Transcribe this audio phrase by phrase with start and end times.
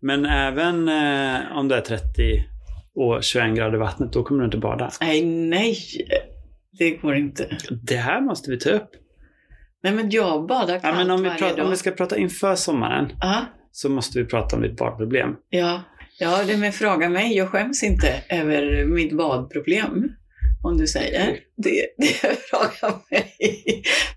[0.00, 2.44] Men även eh, om det är 30
[2.94, 4.90] och 21 grader i vattnet, då kommer du inte bada.
[5.00, 5.76] Nej, nej.
[6.78, 7.56] Det går inte.
[7.82, 8.90] Det här måste vi ta upp.
[9.82, 12.54] Nej, men jag badar Ja, kallt men om, vi pratar, om vi ska prata inför
[12.54, 15.30] sommaren Ja, så måste vi prata om ditt badproblem.
[15.50, 15.80] ja.
[16.18, 17.36] Ja, det med fråga mig.
[17.36, 20.08] Jag skäms inte över mitt badproblem.
[20.64, 21.38] Om du säger.
[21.56, 23.32] Det, det fråga mig.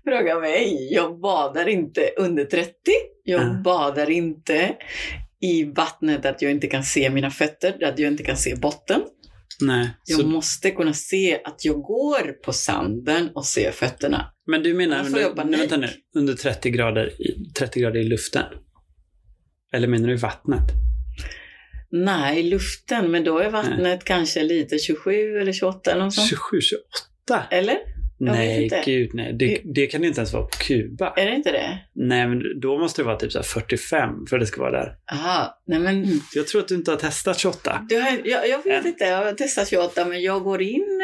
[0.04, 0.88] Fråga mig.
[0.94, 2.72] Jag badar inte under 30.
[3.24, 3.52] Jag Ja.
[3.64, 4.74] badar inte
[5.40, 9.00] i vattnet att jag inte kan se mina fötter, att jag inte kan se botten.
[9.60, 9.90] Nej.
[10.04, 14.32] Jag Så, måste kunna se att jag går på sanden och ser fötterna.
[14.46, 18.44] men du menar under, nej, vänta nu, under 30 grader, i, 30 grader i luften?
[19.72, 20.62] Eller menar du i vattnet?
[21.92, 26.28] Nej, luften, men då är vattnet kanske lite 27 eller 28 eller något sånt.
[26.28, 27.46] 27, 28?
[27.50, 27.76] Eller?
[28.22, 29.32] Jag Nej, gud nej.
[29.32, 31.14] Det, det kan inte ens vara på Kuba.
[31.16, 31.78] Är det inte det?
[31.92, 34.70] Nej, men då måste det vara typ så här 45 för att det ska vara
[34.70, 34.96] där.
[35.12, 37.86] Aha, nej men Jag tror att du inte har testat 28.
[37.88, 41.00] du har, jag, jag vet inte, jag har testat 28 men jag går in,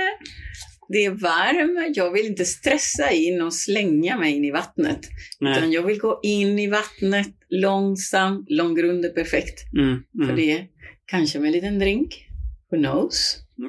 [0.88, 5.00] det är varmt, jag vill inte stressa in och slänga mig in i vattnet.
[5.40, 5.74] Utan Nej.
[5.74, 9.72] jag vill gå in i vattnet långsamt, långgrund är perfekt.
[9.78, 10.36] Mm, För mm.
[10.36, 10.66] det,
[11.06, 12.26] kanske med en liten drink,
[12.70, 13.45] who knows?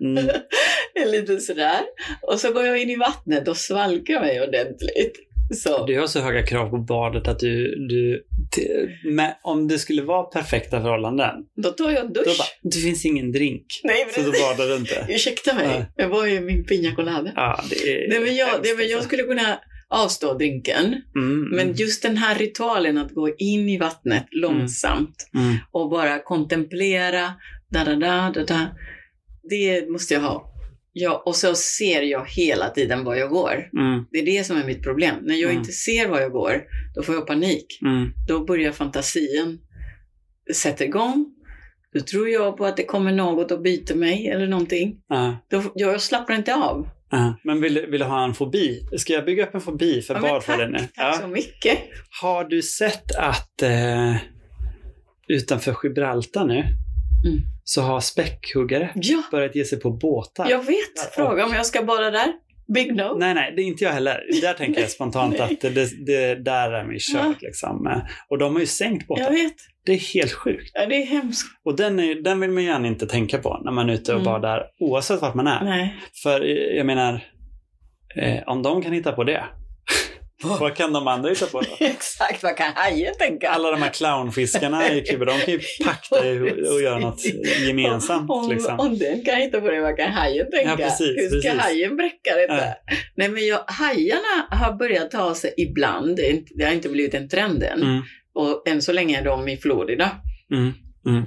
[0.00, 0.28] Mm.
[0.94, 1.80] En liten sådär.
[2.22, 5.16] Och så går jag in i vattnet och svalkar mig ordentligt.
[5.54, 5.86] Så.
[5.86, 8.26] Du har så höga krav på badet att du, du
[9.10, 11.30] med, om det skulle vara perfekta förhållanden,
[11.62, 12.38] Då tar jag en då dusch.
[12.38, 13.66] bara, det finns ingen drink.
[13.84, 15.06] Nej, Så men då badar du inte.
[15.12, 16.02] Ursäkta mig, Ja.
[16.04, 17.32] det var ju min piña colada.
[17.36, 19.08] Ja, det är Nej, men jag, det, men jag alltså.
[19.08, 20.84] skulle kunna avstå drinken,
[21.16, 25.56] Mm, men mm, just den här ritualen att gå in i vattnet långsamt mm.
[25.70, 27.32] och bara kontemplera,
[27.70, 28.66] da, da, da, da, da,
[29.50, 30.50] det måste jag ha.
[30.96, 33.70] Ja, och så ser jag hela tiden var jag går.
[33.78, 35.14] Mm, Det är det som är mitt problem.
[35.22, 35.58] När jag Mm.
[35.60, 36.62] inte ser var jag går,
[36.94, 37.66] då får jag panik.
[37.82, 39.58] mm, Då börjar fantasin
[40.54, 41.26] sätta igång.
[41.94, 44.96] Då tror jag på att det kommer något och biter mig eller någonting.
[45.08, 46.88] ja, Då, jag slappnar inte av.
[47.16, 47.34] ja.
[47.44, 48.88] Men vill, vill du ha en fobi?
[48.98, 50.78] Ska jag bygga upp en fobi för Ja, men bad för dig nu?
[50.94, 51.78] Tack så mycket.
[52.22, 54.14] Har du sett att eh,
[55.28, 56.64] utanför Gibraltar nu
[57.26, 57.40] Mm.
[57.64, 60.50] så har späckhuggare Ja, börjat ge sig på båtar?
[60.50, 60.98] jag vet.
[61.14, 62.32] Fråga om jag ska bada där.
[62.74, 63.16] Big no.
[63.18, 64.24] Nej, nej, det är inte jag heller.
[64.42, 67.42] Där tänker jag spontant att det, det där är mig kört.
[67.42, 67.86] Liksom.
[67.86, 67.98] Eh,
[68.28, 69.22] Och de har ju sänkt båtar.
[69.24, 69.54] Jag vet.
[69.86, 70.70] Det är helt sjukt.
[70.74, 71.46] Ja, det är hemskt.
[71.64, 74.20] Och den, är, den vill man gärna inte tänka på när man är ute och
[74.20, 74.32] Mm.
[74.32, 75.64] badar, oavsett vart man är.
[75.64, 75.94] Nej.
[76.22, 77.20] För eh, jag menar,
[78.16, 79.44] eh, om de kan hitta på det,
[80.60, 81.66] vad kan de andra hitta på då?
[81.86, 83.50] Exakt, vad kan hajen tänka?
[83.50, 86.18] Alla de här clownfiskarna i Kuba, de kan ju pakta
[86.72, 87.20] och göra något
[87.66, 88.30] gemensamt.
[88.30, 88.80] Om, Liksom.
[88.80, 90.70] om den kan hitta på det, vad kan hajen tänka?
[90.70, 91.60] Ja, precis, Hur ska precis.
[91.64, 92.56] hajen bräcka detta?
[92.66, 92.74] Ja.
[93.16, 96.16] Nej, men jag, hajarna har börjat ta sig ibland.
[96.56, 97.82] Det har inte blivit en trend än.
[97.82, 98.02] Mm,
[98.34, 100.10] Och än så länge är de i Florida.
[100.52, 100.72] mm,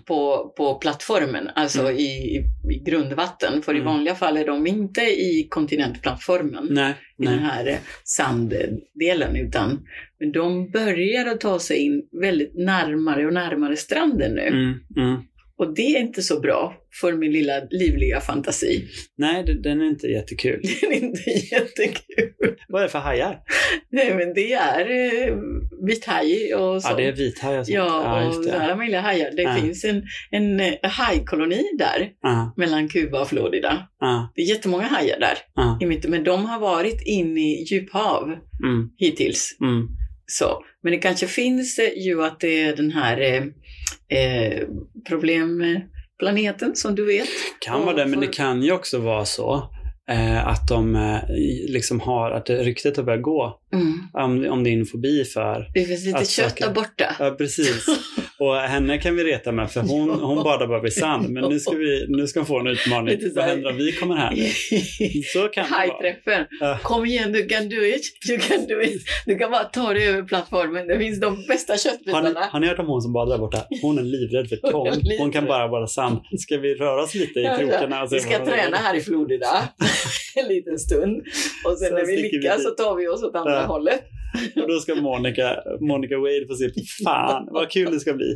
[0.06, 1.96] på, på plattformen, alltså Mm.
[1.98, 2.38] i,
[2.74, 3.62] i grundvatten.
[3.62, 3.86] För i Mm.
[3.94, 7.44] vanliga fall är de inte i kontinentplattformen, nej, i den nej.
[7.44, 9.88] här eh, sanddelen, utan
[10.20, 14.80] men de börjar att ta sig in väldigt närmare och närmare stranden nu.
[15.58, 18.88] Och det är inte så bra för min lilla livliga fantasi.
[19.18, 20.62] Nej, den är inte jättekul.
[20.82, 22.56] Det är inte jättekul.
[22.68, 23.40] Vad är det för hajar?
[23.90, 25.36] Nej, men det är eh,
[25.88, 26.90] vithaj och så.
[26.90, 27.76] Ja, det är vithaj och sånt.
[27.76, 28.60] Ja, och det.
[28.60, 29.32] alla möjliga hajar.
[29.36, 29.56] Det Ja.
[29.56, 33.88] finns en, en eh, hajkoloni där Ja, mellan Kuba och Florida.
[34.00, 35.78] ja, Det är jättemånga hajar där ja.
[35.82, 38.24] i mitten, men de har varit inne i djuphav
[38.64, 39.58] Mm, hittills.
[39.62, 39.88] mm.
[40.26, 40.64] Så.
[40.84, 43.22] Men det kanske finns eh, ju att det är den här
[44.10, 44.68] eh, eh,
[45.08, 47.28] problemplaneten som du vet.
[47.60, 49.70] Kan vara det, men det kan ju också vara så
[50.10, 51.20] eh, att de eh,
[51.70, 54.00] liksom har, att ryktet har börjat gå Mm.
[54.14, 56.66] om, om din fobi för Det finns lite Att kött söka.
[56.66, 57.16] där borta.
[57.20, 57.86] Ja, precis.
[58.40, 61.30] Och henne kan vi reta med för hon, hon badar bara vid sand.
[61.30, 63.22] Men nu ska, vi, nu ska hon få en utmaning.
[63.22, 64.44] Så Vad händer om vi kommer här nu?
[65.34, 65.66] Så kan
[66.04, 66.46] det vara.
[66.60, 66.80] Ja.
[66.84, 68.02] Kom igen, du kan do it.
[68.28, 69.02] Du kan do it.
[69.26, 70.88] Du kan bara ta dig över plattformen.
[70.88, 72.40] Det finns de bästa Har ni, köttbitarna.
[72.52, 73.64] har ni hört om hon som badar där borta?
[73.82, 75.02] Hon är livrädd för tång.
[75.20, 76.20] Hon kan bara bada sand.
[76.40, 78.08] Ska vi röra oss lite i krokarna?
[78.12, 79.70] Vi ska träna här i Florida
[80.36, 81.22] en liten stund.
[81.66, 83.66] Och sen Sen när vi lyckas så tar vi oss åt andra Ja.
[83.66, 84.04] hållet.
[84.56, 86.70] Och då ska Monica, Monica Wade få se,
[87.04, 88.34] fan vad kul det ska bli.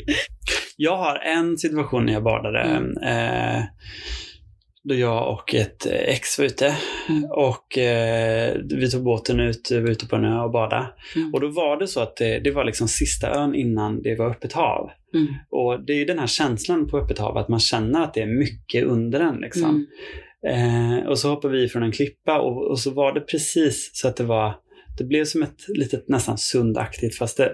[0.78, 2.60] Jag har en situation när jag badade.
[2.60, 2.98] Mm.
[2.98, 3.64] Eh,
[4.84, 6.76] då jag och ett ex var ute.
[7.10, 7.24] Mm.
[7.32, 10.88] Och eh, vi tog båten ut, vi var ute på en ö och badade.
[11.16, 11.34] Mm.
[11.34, 14.30] Och då var det så att det, det var liksom sista ön innan det var
[14.30, 14.90] öppet hav.
[15.14, 15.28] Mm.
[15.50, 18.22] Och det är ju den här känslan på öppet hav, att man känner att det
[18.22, 19.36] är mycket under en.
[19.36, 19.88] Liksom.
[20.48, 20.98] Mm.
[21.00, 24.08] Eh, och så hoppade vi från en klippa och, och så var det precis så
[24.08, 24.56] att det var
[25.02, 27.52] Det blev som ett litet nästan sundaktigt fast det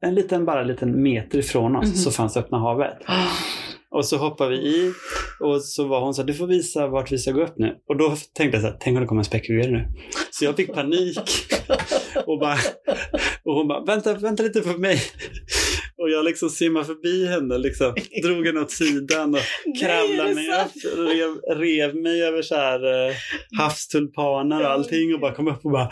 [0.00, 1.94] en liten, bara en liten meter ifrån oss Mhm.
[1.96, 2.96] så fanns öppna havet.
[3.90, 4.92] Och så hoppade vi i
[5.40, 7.76] och så var hon så här, du får visa vart vi ska gå upp nu.
[7.88, 9.88] Och då tänkte jag så här, tänk om det kommer en späckhuggare nu.
[10.30, 11.18] Så jag fick panik.
[12.26, 12.56] och, bara,
[13.44, 15.00] och hon bara, vänta, vänta lite på mig.
[15.98, 19.40] Och jag liksom simmade förbi henne, liksom, drog henne åt sidan och
[19.80, 20.98] kravlade mig upp.
[20.98, 23.14] Rev, rev mig över så här, eh,
[23.58, 25.88] havstulpaner och allting och bara kom upp och bara...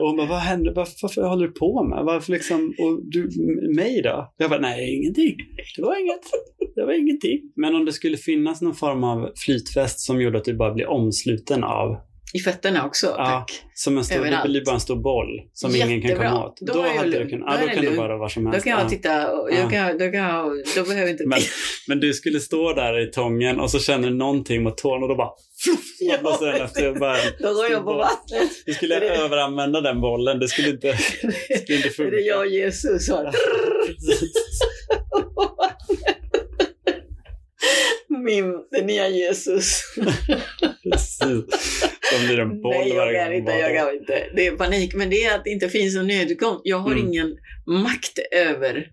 [0.00, 0.72] och hon bara, vad händer?
[0.74, 2.04] Varför, varför håller du på med?
[2.04, 3.28] Varför liksom, och du,
[3.76, 4.32] mig då?
[4.36, 5.36] Jag bara, nej, ingenting.
[5.76, 6.22] Det var inget.
[6.74, 7.40] Det var ingenting.
[7.56, 10.86] Men om det skulle finnas någon form av flytväst som gjorde att du bara blir
[10.86, 11.96] omsluten av,
[12.34, 13.26] I fötterna också, Ja.
[13.26, 13.62] tack.
[13.74, 16.28] som en stor, det blir bara en stor boll som ingen kan Jättebra.
[16.30, 16.56] komma åt.
[16.60, 17.30] Då Då, är jag hade du lugn.
[17.30, 17.98] kunnat, Då ja, är då kan du lugn.
[18.00, 18.64] vara var som Då helst.
[18.64, 18.88] kan jag Ja.
[18.88, 19.56] titta och Ja.
[19.58, 21.26] jag kan, då, kan jag, då behöver inte...
[21.26, 21.40] Men,
[21.88, 25.08] men du skulle stå där i tången och så känner du någonting mot tån och
[25.08, 25.30] då bara...
[26.00, 26.14] Ja,
[26.64, 28.50] efter, bara, då går jag på vattnet.
[28.66, 30.38] Du skulle Är det- överanvända den bollen.
[30.38, 30.86] Det skulle inte,
[31.48, 32.10] det skulle inte Är funka.
[32.10, 33.10] det jag och Jesus?
[38.18, 39.82] Min, den nya Jesus.
[40.82, 41.20] Precis.
[42.12, 44.22] Som blir en boll Nej, jag kan inte, jag kan inte.
[44.36, 46.60] Det är panik, men det är att det inte finns någon nödutgång.
[46.64, 47.06] Jag har Mm.
[47.06, 47.36] ingen
[47.66, 48.86] makt över,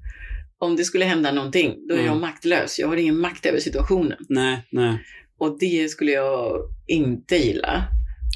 [0.59, 2.21] om det skulle hända någonting, då är jag Mm.
[2.21, 2.79] maktlös.
[2.79, 4.17] Jag har ingen makt över situationen.
[4.29, 4.97] Nej, nej.
[5.39, 7.83] Och det skulle jag inte gilla.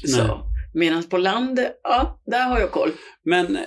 [0.04, 0.12] Nej.
[0.12, 0.50] Så.
[0.74, 2.90] Medan på land, ja, där har jag koll.
[3.24, 3.58] Men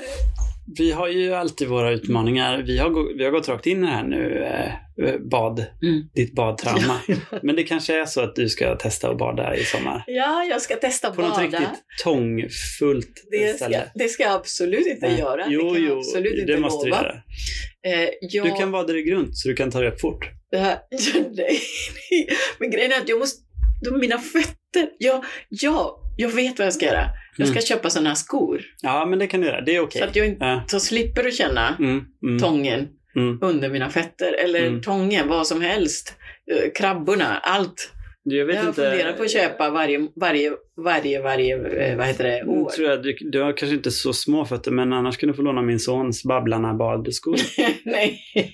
[0.77, 2.63] vi har ju alltid våra utmaningar.
[2.67, 6.09] Vi har, vi har gått rakt in i det här nu, eh, bad, Mm.
[6.15, 6.99] ditt badtrauma.
[7.43, 10.03] Men det kanske är så att du ska testa att bada i sommar.
[10.07, 11.43] Ja, jag ska testa På något bada.
[11.43, 11.67] riktigt
[12.03, 13.91] tångfullt Det ska, ställe.
[13.95, 15.19] det ska jag absolut inte Nej.
[15.19, 15.45] göra.
[15.49, 17.01] Jo, det jo, absolut inte det måste lova.
[17.01, 18.03] du göra.
[18.03, 20.29] Eh, jag, Du kan bada dig grunt så du kan ta dig upp fort.
[20.51, 21.59] det här, nej,
[22.11, 22.27] nej.
[22.59, 23.46] Men grejen är att jag måste...
[23.85, 24.89] De, mina fötter.
[24.97, 27.05] Ja, ja, jag vet vad jag ska göra.
[27.37, 27.65] Jag ska Mm.
[27.65, 28.61] köpa sådana här skor.
[28.81, 29.61] Ja, men det kan du göra.
[29.61, 30.01] Det är okej.
[30.01, 30.63] Så att jag inte Ja.
[30.67, 33.39] så slipper att känna Mm, mm, tången mm.
[33.41, 34.33] under mina fötter.
[34.33, 34.81] Eller Mm.
[34.81, 36.15] tången, vad som helst.
[36.51, 37.91] Eh, Krabborna, allt.
[38.29, 38.89] Jag vet Jag inte.
[38.89, 41.55] funderat på att köpa varje, varje, varje, varje,
[41.89, 42.69] eh, vad heter det, Jag år.
[42.69, 45.41] tror jag, du, du har kanske inte så små fötter, men annars kan du få
[45.41, 47.35] låna min sons Babblarna badskor.
[47.83, 48.19] Nej.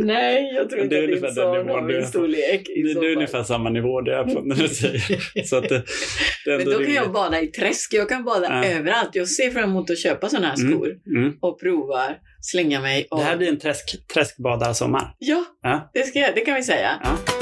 [0.00, 2.62] Nej, jag tror Det inte att din son har min storlek.
[2.66, 5.42] Det, det är ungefär samma nivå det är på när du säger.
[5.44, 5.82] Så att det,
[6.44, 6.96] det är Men då kan rimligt.
[6.96, 8.64] jag bada i träsk, jag kan bada Ja.
[8.64, 9.10] överallt.
[9.12, 10.72] Jag ser fram emot att köpa sådana här Mm.
[10.72, 11.32] skor Mm.
[11.40, 12.02] och prova,
[12.40, 13.06] slänga mig.
[13.10, 13.18] Och...
[13.18, 15.14] Det här blir en träsk, träskbadarsommar.
[15.18, 15.90] Ja, Ja.
[15.94, 16.90] det, ska det kan vi säga.
[17.04, 17.37] Ja.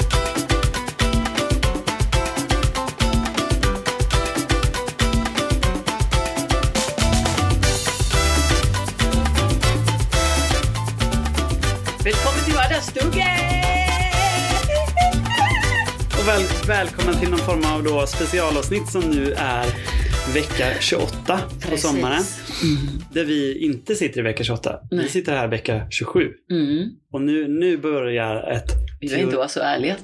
[16.27, 19.65] Och väl, välkommen till någon form av då specialavsnitt som nu är
[20.33, 21.39] vecka 28
[21.69, 22.23] på sommaren.
[23.13, 24.79] Där vi inte sitter i vecka 28.
[24.91, 25.09] Vi Nej.
[25.09, 26.19] sitter här vecka 27.
[26.51, 26.89] Mm.
[27.11, 28.71] Och nu, nu börjar ett...
[29.01, 29.95] Vi behöver inte vara så ärliga.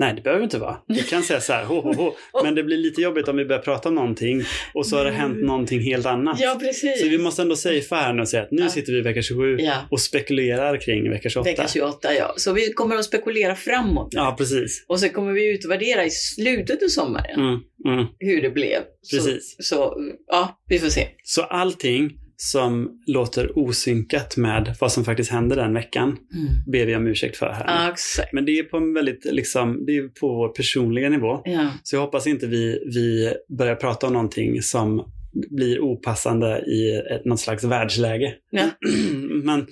[0.00, 0.76] Nej, det behöver inte vara.
[0.88, 2.12] Vi kan säga så här, ho, ho, ho.
[2.44, 4.42] Men det blir lite jobbigt om vi börjar prata om någonting
[4.74, 6.40] och så har det hänt någonting helt annat.
[6.40, 7.00] Ja, precis.
[7.00, 8.68] Så vi måste ändå safea här nu och säga att nu Ja.
[8.68, 9.74] sitter vi i vecka 27 Ja.
[9.90, 11.50] och spekulerar kring vecka 28.
[11.50, 12.34] Vecka 28, ja.
[12.36, 14.12] Så vi kommer att spekulera framåt.
[14.12, 14.18] nu.
[14.20, 14.84] Ja, precis.
[14.88, 17.60] Och så kommer vi utvärdera i slutet av sommaren Mm,
[17.94, 18.06] mm.
[18.18, 18.78] hur det blev.
[19.10, 19.56] Precis.
[19.58, 21.06] Så, så, ja, vi får se.
[21.24, 22.10] Så allting
[22.42, 26.16] som låter osynkat med vad som faktiskt hände den veckan
[26.72, 27.64] ber vi om ursäkt för här.
[27.66, 28.32] Ja, exakt.
[28.32, 31.40] Men det är på en väldigt, liksom, det är på vår personliga nivå.
[31.44, 31.68] Ja.
[31.82, 35.04] Så jag hoppas inte vi, vi börjar prata om någonting som
[35.50, 38.34] blir opassande i ett, något slags världsläge.
[38.50, 38.62] Ja.
[39.44, 39.66] Men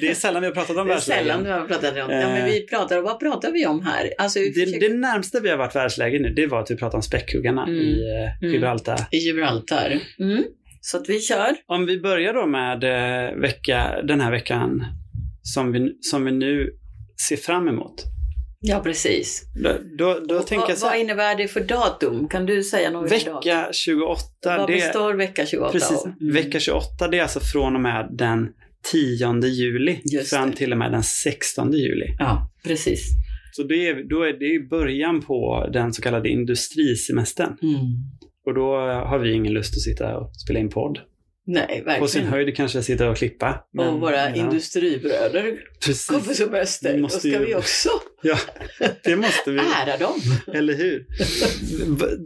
[0.00, 1.98] det är sällan vi har pratat om Det är sällan vi har pratat om.
[1.98, 2.44] Ja, men Eh.
[2.44, 4.10] vi pratar, vad pratar vi om här?
[4.18, 6.76] Alltså, vi Det, försöker- det närmsta vi har varit världsläge nu, det var att vi
[6.76, 7.76] pratade om späckhuggarna Mm.
[7.76, 8.52] i eh, Mm.
[8.54, 9.00] Gibraltar.
[9.10, 10.00] I Gibraltar.
[10.18, 10.44] Mm.
[10.86, 11.56] Så att vi kör.
[11.66, 14.84] Om vi börjar då med eh, vecka, den här veckan
[15.42, 16.70] som vi, som vi nu
[17.28, 18.02] ser fram emot.
[18.60, 19.42] Ja, precis.
[19.62, 22.28] Då, då, då Och tänker vad, så vad här, innebär det för datum?
[22.28, 26.12] Kan du säga något vecka 28, Vad det, består vecka 28 precis, av?
[26.20, 26.34] Mm.
[26.34, 28.48] vecka 28 det är alltså från och med den
[28.92, 30.56] 10 juli Just fram det.
[30.56, 32.16] till och med den 16 juli.
[32.18, 33.08] Ja, precis.
[33.52, 37.56] Så det är, då är det början på den så kallade industrisemestern.
[37.62, 37.76] Mm.
[38.46, 40.98] Och då har vi ingen lust att sitta och spela in podd.
[41.48, 42.26] Nej, På sin verkligen.
[42.28, 43.66] höjd kanske sitta och klippa.
[43.72, 46.36] men- och våra ja, industribröder Precis.
[46.36, 46.90] semester.
[46.90, 47.88] Vi Då måste ska ju- vi också
[48.22, 48.36] Ja,
[49.04, 49.58] det måste vi.
[49.58, 50.20] ära dem.
[50.54, 51.06] Eller hur?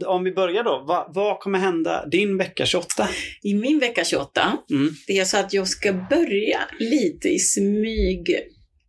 [0.07, 0.83] Om vi börjar då.
[0.87, 3.09] Va, vad kommer hända din vecka 28?
[3.43, 8.35] I min vecka 28, Mm, det är så att jag ska börja lite i smyg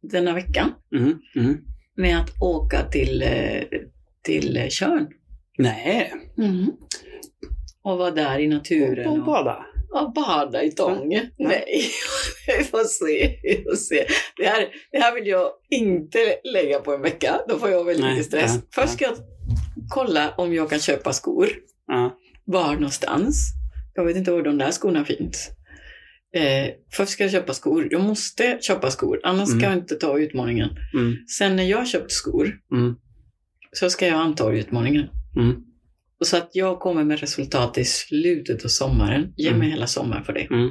[0.02, 1.56] denna vecka mm, mm.
[1.96, 3.62] med att åka till, eh,
[4.24, 5.06] till Tjörn.
[5.58, 6.12] Nej,
[7.82, 9.06] och vara där i naturen.
[9.06, 9.66] Och, och och- bada.
[9.94, 11.08] Ja, bada i tång.
[11.38, 11.82] Nej,
[12.58, 13.38] vi får se.
[13.42, 14.06] Vi får se.
[14.36, 17.40] Det, här, det här vill jag inte lägga på en vecka.
[17.48, 18.54] Då får jag väldigt Nej, mycket stress.
[18.54, 19.14] ja, Först ska jag
[19.90, 21.48] kolla om jag kan köpa skor.
[21.86, 22.16] Ja.
[22.44, 23.52] Var någonstans?
[23.94, 25.50] Jag vet inte var de där skorna finns.
[26.34, 27.88] Eh, först ska jag köpa skor.
[27.90, 29.60] Jag måste köpa skor, annars Mm.
[29.60, 30.68] ska jag inte ta utmaningen.
[30.94, 32.94] Mm, Sen när jag har köpt skor mm,
[33.72, 35.06] så ska jag anta utmaningen.
[36.22, 39.32] Och så att jag kommer med resultat i slutet av sommaren.
[39.36, 39.70] Ge mig Mm.
[39.70, 40.46] hela sommaren för det.
[40.50, 40.70] mm.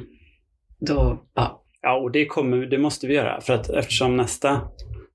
[0.86, 3.40] Då, ja, Ja, och det, kommer, det måste vi göra.
[3.40, 4.60] För att eftersom nästa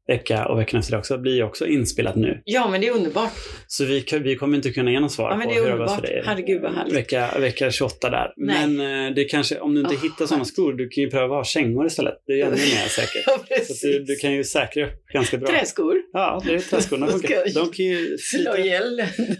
[0.07, 2.41] vecka och veckan efter det också blir också inspelat nu.
[2.45, 3.31] Ja, men det är underbart.
[3.67, 5.69] Så vi, vi kommer inte kunna ge något svar Ja, men på det är hur
[5.69, 5.95] det var underbart.
[6.05, 6.23] för dig.
[6.25, 6.93] Herregud, vad härligt.
[6.95, 8.33] Vecka, vecka 28 där.
[8.37, 8.67] Nej.
[8.67, 11.25] Men eh, det kanske, om du inte Åh, hittar sådana skor, du kan ju pröva
[11.25, 12.13] att ha kängor istället.
[12.27, 13.23] Det är ännu mer säkert.
[13.25, 13.81] Ja, Så precis.
[13.81, 15.47] du, du kan ju säkra upp ganska bra.
[15.49, 15.95] Träskor.
[16.13, 17.53] Ja, det är träskorna funkar.
[17.53, 18.51] De kan ju flyta,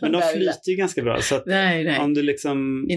[0.02, 1.22] men de flyter ju ganska bra.
[1.22, 2.00] Så Nej, nej.
[2.00, 2.88] om du liksom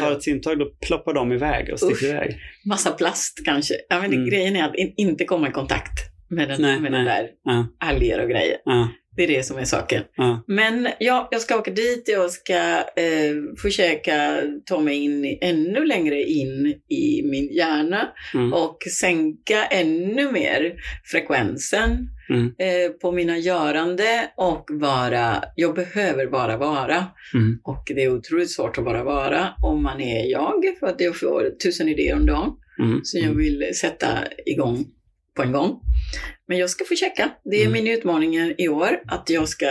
[0.00, 2.02] tar ett simtag, då ploppar de iväg och sticker Usch.
[2.04, 2.36] iväg.
[2.66, 3.74] Massa plast kanske.
[3.88, 4.30] Ja, men det, Mm.
[4.30, 7.22] grejen är att in, inte komma i kontakt med den, Nej, med den nej.
[7.22, 8.56] där Ja, alger och grejer.
[8.64, 10.02] ja, Det är det som är saken.
[10.16, 10.44] ja.
[10.46, 12.08] Men ja, jag ska åka dit.
[12.08, 12.54] Jag ska
[12.96, 18.52] eh, försöka ta mig in ännu längre in i min hjärna Mm.
[18.52, 22.46] och sänka ännu mer frekvensen Mm.
[22.58, 27.06] eh, på mina görande och vara, jag behöver bara vara.
[27.34, 27.58] Mm.
[27.64, 31.16] Och det är otroligt svårt att bara vara om man är jag, för att jag
[31.16, 33.00] får tusen idéer om dagen Mm.
[33.04, 34.08] som jag vill sätta
[34.46, 34.84] igång
[35.36, 35.80] på en gång.
[36.48, 37.30] Men jag ska försöka.
[37.44, 37.72] Det är Mm.
[37.84, 39.66] min utmaning i år, att jag ska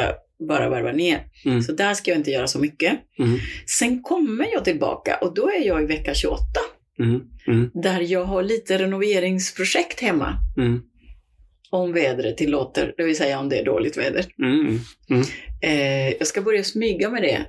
[0.47, 1.23] bara varva ner.
[1.45, 1.61] Mm.
[1.61, 2.99] Så där ska jag inte göra så mycket.
[3.19, 3.37] Mm.
[3.79, 6.43] Sen kommer jag tillbaka och då är jag i vecka 28,
[6.99, 7.21] Mm.
[7.47, 7.71] Mm.
[7.73, 10.35] där jag har lite renoveringsprojekt hemma.
[10.57, 10.81] Mm.
[11.69, 14.25] Om vädret tillåter, det vill säga om det är dåligt väder.
[15.61, 17.45] Eh, jag ska börja smyga med det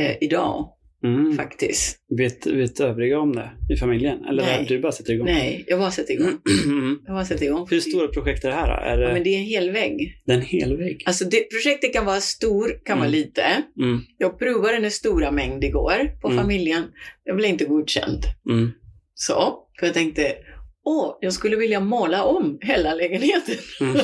[0.00, 0.68] eh, idag
[1.04, 1.36] Mm.
[1.36, 1.96] faktiskt.
[2.18, 4.24] Vet, vet övriga om det i familjen?
[4.24, 4.64] Eller Nej.
[4.68, 5.26] du bara sätter igång?
[5.26, 6.38] Nej, jag bara sätter igång.
[6.64, 6.98] Mm.
[7.06, 7.66] Jag bara sätter igång.
[7.70, 8.72] Hur stora projekt är det här då?
[8.90, 10.22] Är det, Ja, men det är en hel vägg.
[10.26, 11.02] det är en hel vägg?
[11.06, 13.20] Alltså det, projektet kan vara stor, kan vara Mm.
[13.20, 13.42] lite.
[13.80, 14.00] Mm.
[14.18, 16.42] Jag provade en stora mängd igår på Mm.
[16.42, 16.82] familjen.
[17.24, 18.22] Jag blev inte godkänd.
[18.50, 18.70] Mm.
[19.14, 20.32] Så, för jag tänkte,
[20.84, 23.54] åh, jag skulle vilja måla om hela lägenheten.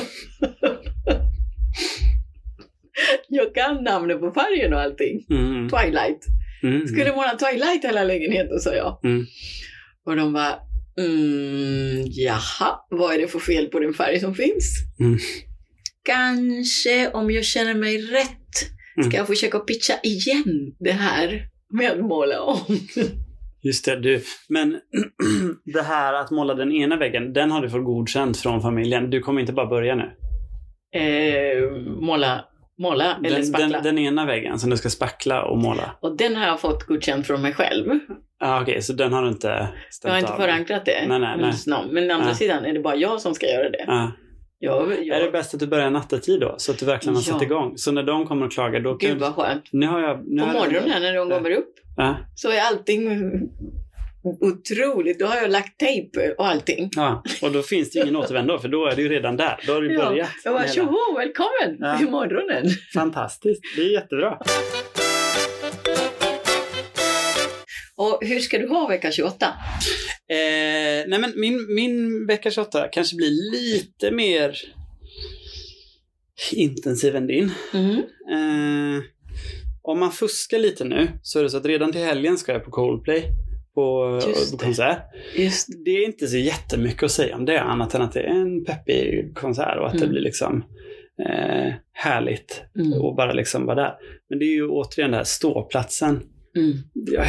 [3.27, 5.25] Jag kan namnet på färgen och allting.
[5.69, 6.19] Twilight.
[6.63, 6.87] Mm.
[6.87, 8.99] Skulle måla Twilight hela lägenheten, sa jag.
[9.03, 9.25] Mm.
[10.05, 10.55] Och de bara,
[10.99, 14.73] mm, jaha, vad är det för fel på den färg som finns?
[14.99, 15.17] Mm.
[16.03, 18.37] Kanske, om jag känner mig rätt,
[18.97, 19.09] Mm.
[19.09, 22.59] ska jag försöka pitcha igen det här med att måla om.
[23.63, 24.21] Just det, du.
[24.49, 24.79] Men
[25.73, 29.09] det här att måla den ena väggen, den har du fått godkänt från familjen.
[29.09, 30.03] Du kommer inte bara börja nu.
[31.01, 31.71] eh,
[32.01, 32.45] måla,
[32.77, 33.67] måla eller Den, spackla.
[33.67, 35.91] den, den ena väggen som du ska spackla och måla.
[35.99, 37.99] Och den har jag fått godkänt från mig själv.
[38.39, 40.37] Ah, Okej, så den har du inte Jag stämt har inte av?
[40.37, 41.53] förankrat det Nej, nej, nej.
[41.67, 41.87] någon.
[41.93, 42.33] Men å andra Ja.
[42.33, 43.85] sidan är det bara jag som ska göra det.
[43.87, 44.07] Ah.
[44.59, 46.55] Jag, jag, Är det bäst att du börjar nattetid då?
[46.57, 47.33] Så att du verkligen har Ja.
[47.33, 47.73] satt igång.
[47.77, 49.63] Så när de kommer och klagar, då kan Gud vad skönt.
[49.71, 50.23] Nu har jag...
[50.27, 52.15] Nu På jag- morgonen när de kommer upp Ja.
[52.35, 53.09] så är allting
[54.23, 55.19] otroligt.
[55.19, 56.89] Då har jag lagt tejp och allting.
[56.95, 59.59] Ja, och då finns det ju ingen återvändo för då är det ju redan där.
[59.67, 60.29] Då har du Ja, börjat.
[60.43, 61.97] jag bara, tjoho, välkommen Ja.
[61.97, 62.65] till morgonen.
[62.93, 64.37] Fantastiskt, det är jättebra.
[67.95, 69.45] Och hur ska du ha vecka 28?
[70.29, 70.35] Eh,
[71.07, 74.57] nej men min, min vecka 28 kanske blir lite mer
[76.53, 77.51] intensiv än din.
[77.73, 77.95] Mm.
[78.31, 79.03] Eh,
[79.81, 82.63] om man fuskar lite nu så är det så att redan till helgen ska jag
[82.65, 83.23] på Coldplay
[83.77, 84.19] på,
[84.51, 84.63] på det.
[84.63, 84.97] konsert.
[85.35, 88.27] Just Det är inte så jättemycket att säga om det annat än att det är
[88.41, 90.09] en peppig konsert och att det Mm.
[90.09, 90.63] blir liksom
[91.29, 93.01] eh, härligt mm.
[93.01, 93.93] och bara liksom vara där.
[94.29, 96.19] Men det är ju återigen det här ståplatsen.
[96.57, 96.77] Mm.
[96.93, 97.25] Jag,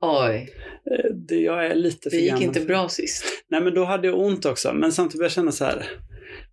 [0.00, 0.48] Oj,
[0.90, 3.24] eh, det, jag är lite för det gick gammal inte bra sist.
[3.50, 4.72] Nej men då hade jag ont också.
[4.72, 5.86] Men samtidigt började jag känna så här.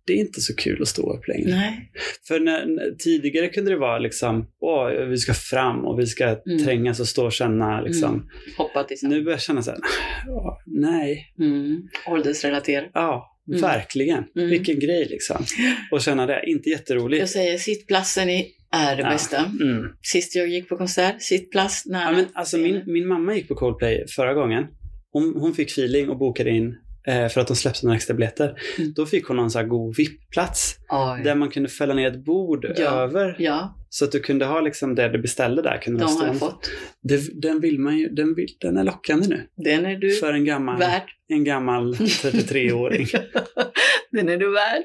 [0.06, 1.48] Det är inte så kul att stå upp längre.
[1.50, 1.90] Nej.
[2.28, 6.64] För när, tidigare kunde det vara liksom, åh, vi ska fram och vi ska Mm.
[6.64, 8.28] trängas och stå och känna liksom.
[8.58, 9.14] Hoppa tillsammans.
[9.16, 9.80] Nu börjar jag känna så här,
[10.28, 11.82] "Åh, nej, Mm.
[12.08, 12.90] Åldersrelaterat.
[12.94, 13.60] ja, Mm.
[13.60, 14.24] verkligen.
[14.36, 14.48] Mm.
[14.48, 15.44] Vilken grej liksom.
[15.92, 17.20] Och känna det, inte jätteroligt.
[17.20, 19.10] Jag säger sittplatsen i- är det Ja.
[19.10, 19.38] bästa.
[19.60, 19.86] Mm.
[20.02, 22.02] Sist jag gick på konsert, sittplats nära.
[22.04, 24.64] Ja, men alltså min, min mamma gick på Coldplay förra gången.
[25.12, 26.74] Hon, hon fick feeling och bokade in
[27.32, 28.54] för att de släppte några extra biljetter.
[28.78, 28.92] Mm.
[28.96, 30.76] Då fick hon någon så här god VIP-plats
[31.24, 32.90] där man kunde fälla ner ett bord Ja.
[32.90, 33.36] över.
[33.38, 35.78] Ja, Så att du kunde ha liksom det du beställde där.
[35.82, 36.70] Kunde de har jag fått.
[37.02, 39.46] Det, den vill man ju, den, vill, den är lockande nu.
[39.56, 41.02] Den är du För en gammal, värd.
[41.28, 43.06] en gammal 33-åring.
[44.12, 44.82] Den är du värd.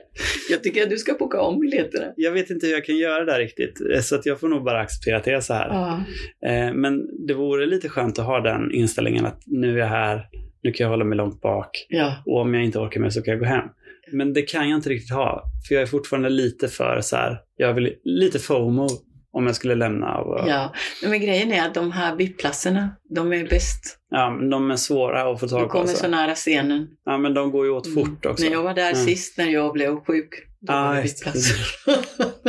[0.50, 2.06] Jag tycker att du ska boka om biljetterna.
[2.16, 4.48] Jag vet inte hur jag kan göra det där riktigt, eh, så att jag får
[4.48, 5.68] nog bara acceptera att det är så här.
[5.70, 6.04] Ja.
[6.50, 10.22] Eh, Men det vore lite skönt att ha den inställningen att nu är jag här,
[10.66, 12.24] nu kan jag hålla mig långt bak ja.
[12.26, 13.66] och om jag inte orkar med så kan jag gå hem.
[14.12, 17.38] Men det kan jag inte riktigt ha, för jag är fortfarande lite för så här,
[17.58, 18.88] jag vill lite FOMO
[19.32, 20.18] om jag skulle lämna.
[20.18, 20.74] Och, ja.
[21.04, 23.98] Men grejen är att de här VIP-platserna, de är bäst.
[24.10, 25.68] Ja, men de är svåra att få Du tag på.
[25.70, 25.98] kommer Alltså.
[26.04, 26.88] så nära scenen.
[27.06, 28.44] Ja, men de går ju åt fort också.
[28.46, 29.06] När jag var där Mm.
[29.06, 30.30] sist när jag blev sjuk,
[30.62, 31.04] då Ah, var det det.
[31.04, 31.56] VIP-platser.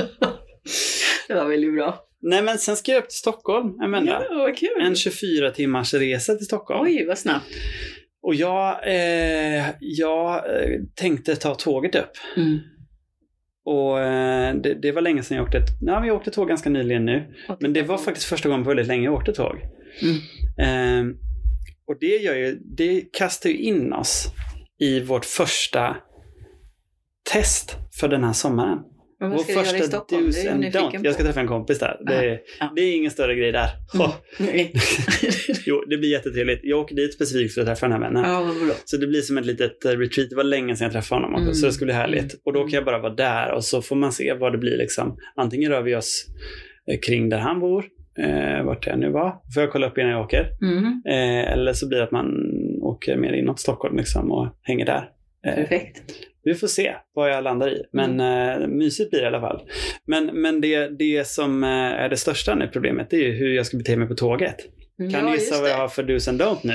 [1.28, 2.02] det var väldigt bra.
[2.23, 4.23] Nej, men sen ska jag upp till Stockholm, Amanda.
[4.30, 4.68] Ja, vad kul.
[4.80, 6.80] En 24 timmars resa till Stockholm.
[6.87, 7.46] Oj, vad snabbt.
[8.26, 12.11] Och jag, eh, jag eh, tänkte ta tåget upp.
[12.37, 12.59] Mm.
[13.64, 17.04] Och eh, det, det var länge sedan jag åkte, men jag åkte tåg ganska nyligen
[17.04, 17.35] nu.
[17.61, 19.56] Men det var faktiskt första gången på väldigt länge jag åkte tåg.
[20.02, 20.16] Mm.
[20.59, 21.16] Eh,
[21.87, 24.33] och det gör ju, det kastar ju in oss
[24.78, 25.97] i vårt första
[27.33, 28.78] test för den här sommaren.
[29.20, 30.30] Men vad Vår ska du göra i första Stockholm?
[30.30, 31.04] Det jag and don't.
[31.04, 31.96] Jag ska träffa en kompis där.
[32.06, 32.73] Det är, Ja.
[32.76, 33.68] det är ingen större grej där.
[33.94, 34.66] Mm.
[35.66, 36.61] Jo, det blir jättetrevligt.
[36.62, 38.23] Jag åker dit specifikt för att träffa den här vännen.
[38.30, 38.75] ja.
[38.85, 40.30] Så det blir som ett litet eh, retreat.
[40.30, 41.54] Det var länge sedan jag träffade honom också, Mm.
[41.54, 42.40] så det skulle bli härligt.
[42.44, 44.76] Och då kan jag bara vara där och så får man se vad det blir.
[44.78, 45.16] Liksom.
[45.37, 46.26] Antingen rör vi oss
[46.90, 47.85] eh, kring där han bor,
[48.18, 49.35] eh, vart jag nu var.
[49.54, 50.46] Får jag kolla upp innan jag åker.
[50.62, 51.02] Mm.
[51.08, 52.26] Eh, eller så blir det att man
[52.82, 55.08] åker mer inåt Stockholm liksom, och hänger där.
[55.46, 56.02] Eh, Perfekt.
[56.46, 57.82] Vi får se vad jag landar i.
[57.92, 59.62] Men eh, mysigt blir det i alla fall.
[60.06, 63.54] Men, men det, det som eh, är det största nu problemet det är ju hur
[63.54, 64.56] jag ska bete mig på tåget.
[64.98, 66.74] Kan ja, du just gissa vad jag har för do's and don't nu?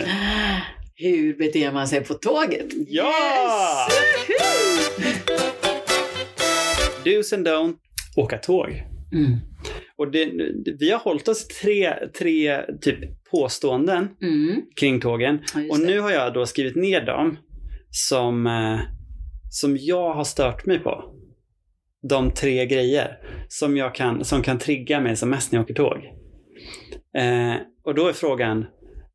[0.95, 2.65] Hur beter man sig på tåget?
[2.87, 3.87] Ja!
[4.29, 4.81] Yes!
[7.05, 7.73] Do's and don't,
[8.15, 8.83] åka tåg.
[9.13, 9.37] Mm.
[9.97, 10.31] Och det,
[10.79, 12.99] vi har hållit oss tre, tre typ
[13.31, 14.61] påståenden Mm.
[14.79, 15.39] kring tågen.
[15.55, 17.37] Ja, Och nu har jag då skrivit ner dem
[17.91, 18.79] som, eh,
[19.51, 21.15] som jag har stört mig på.
[22.09, 23.17] De tre grejer
[23.47, 25.97] som, jag kan, som kan trigga mig som mest när jag åker tåg.
[27.17, 28.65] Eh, och då är frågan,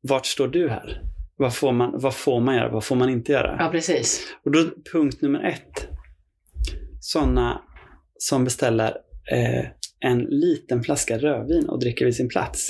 [0.01, 1.01] vart står du här?
[1.35, 2.71] Vad får, man, vad får man göra?
[2.71, 3.55] Vad får man inte göra?
[3.59, 4.35] Ja, precis.
[4.45, 5.87] Och då punkt nummer ett.
[6.99, 7.61] Sådana
[8.17, 8.97] som beställer
[9.31, 9.65] eh,
[9.99, 12.69] en liten flaska rödvin och dricker vid sin plats.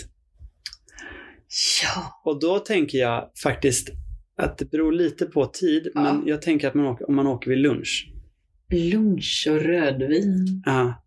[1.84, 2.22] Ja.
[2.26, 3.90] Och då tänker jag faktiskt
[4.38, 6.02] att det beror lite på tid, Ja.
[6.02, 8.12] men jag tänker att man åker, om man åker vid lunch.
[8.74, 10.64] Lunch och rödvin.
[10.66, 11.04] Ja.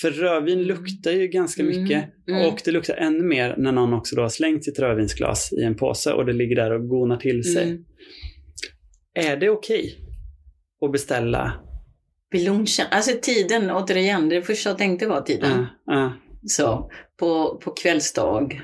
[0.00, 2.46] För rödvin luktar ju ganska Mm, mycket mm.
[2.46, 5.74] och det luktar ännu mer när någon också då har slängt sitt rödvinsglas i en
[5.74, 7.62] påse och det ligger där och gonar till sig.
[7.64, 7.84] Mm.
[9.14, 9.94] Är det okej
[10.84, 11.52] att beställa?
[12.30, 12.86] Vid lunchen.
[12.90, 15.66] Alltså tiden, återigen, det första jag tänkte var tiden.
[15.86, 16.12] Ja.
[16.46, 18.62] Så, på, på kvällsdag.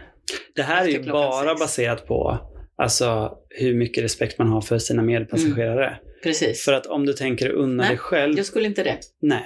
[0.54, 1.60] Det här är ju bara sex.
[1.60, 2.38] baserat på
[2.76, 5.98] alltså, hur mycket respekt man har för sina medpassagerare.
[6.22, 6.64] Precis.
[6.64, 7.88] För att om du tänker unna Mm.
[7.88, 8.98] Dig själv, Jag skulle inte det.
[9.22, 9.44] nej,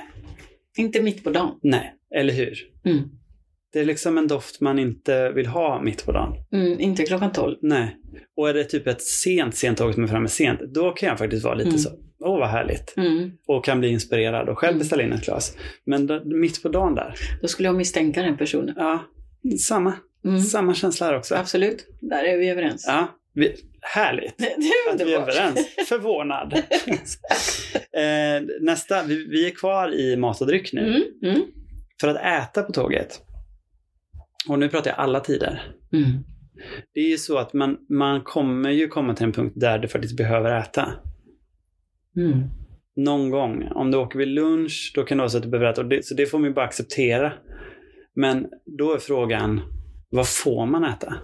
[0.76, 1.58] Inte mitt på dagen.
[1.62, 2.58] nej, eller hur?
[2.84, 2.98] Mm.
[3.72, 6.32] Det är liksom en doft man inte vill ha mitt på dagen.
[6.52, 7.56] Mm, inte klockan tolv.
[7.62, 7.96] Nej.
[8.36, 11.18] Och är det typ ett sent, sent tåg som är framme sent, då kan jag
[11.18, 11.78] faktiskt vara lite Mm.
[11.78, 11.90] så,
[12.20, 12.94] åh vad härligt.
[12.96, 13.30] Mm.
[13.46, 14.78] Och kan bli inspirerad och själv Mm.
[14.78, 15.56] beställa in ett glas.
[15.84, 18.74] Men då, mitt på dagen där, Då skulle jag misstänka den personen.
[18.78, 19.04] ja,
[19.60, 19.92] samma,
[20.24, 20.40] Mm.
[20.40, 21.34] samma känsla här också.
[21.34, 22.84] Absolut, där är vi överens.
[22.88, 24.38] Ja, vi, härligt.
[24.38, 24.56] Det,
[24.92, 25.68] Att vi är överens.
[25.88, 26.52] Förvånad.
[27.92, 30.80] eh, nästa, vi, vi är kvar i mat och dryck nu.
[30.80, 31.34] Mm.
[31.34, 31.46] Mm.
[32.00, 33.20] För att äta på tåget.
[34.48, 35.62] Och nu pratar jag alla tider.
[35.92, 36.24] Mm.
[36.94, 39.88] Det är ju så att man, man kommer ju komma till en punkt där du
[39.88, 40.92] faktiskt behöver äta.
[42.16, 42.42] Mm.
[42.96, 43.68] Någon gång.
[43.74, 45.82] Om du åker vid lunch, då kan det vara så att du behöver äta.
[45.82, 47.32] Det, så det får man ju bara acceptera.
[48.14, 48.46] Men
[48.78, 49.60] då är frågan,
[50.10, 51.14] vad får man äta?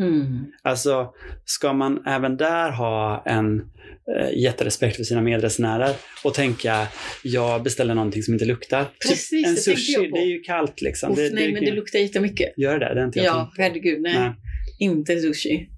[0.00, 0.44] Mm.
[0.62, 1.10] Alltså,
[1.44, 5.94] ska man även där ha en eh, jätterespekt för sina medresenärer
[6.24, 6.88] och tänka,
[7.22, 8.84] jag beställer någonting som inte luktar.
[9.08, 11.10] Precis, en det sushi, det är ju kallt liksom.
[11.12, 12.52] Uff, det, nej, men det luktar jättemycket.
[12.56, 12.94] Gör det?
[12.94, 14.18] Det är inte jag Ja, herregud, nej.
[14.18, 14.34] Nej.
[14.78, 15.68] Inte sushi.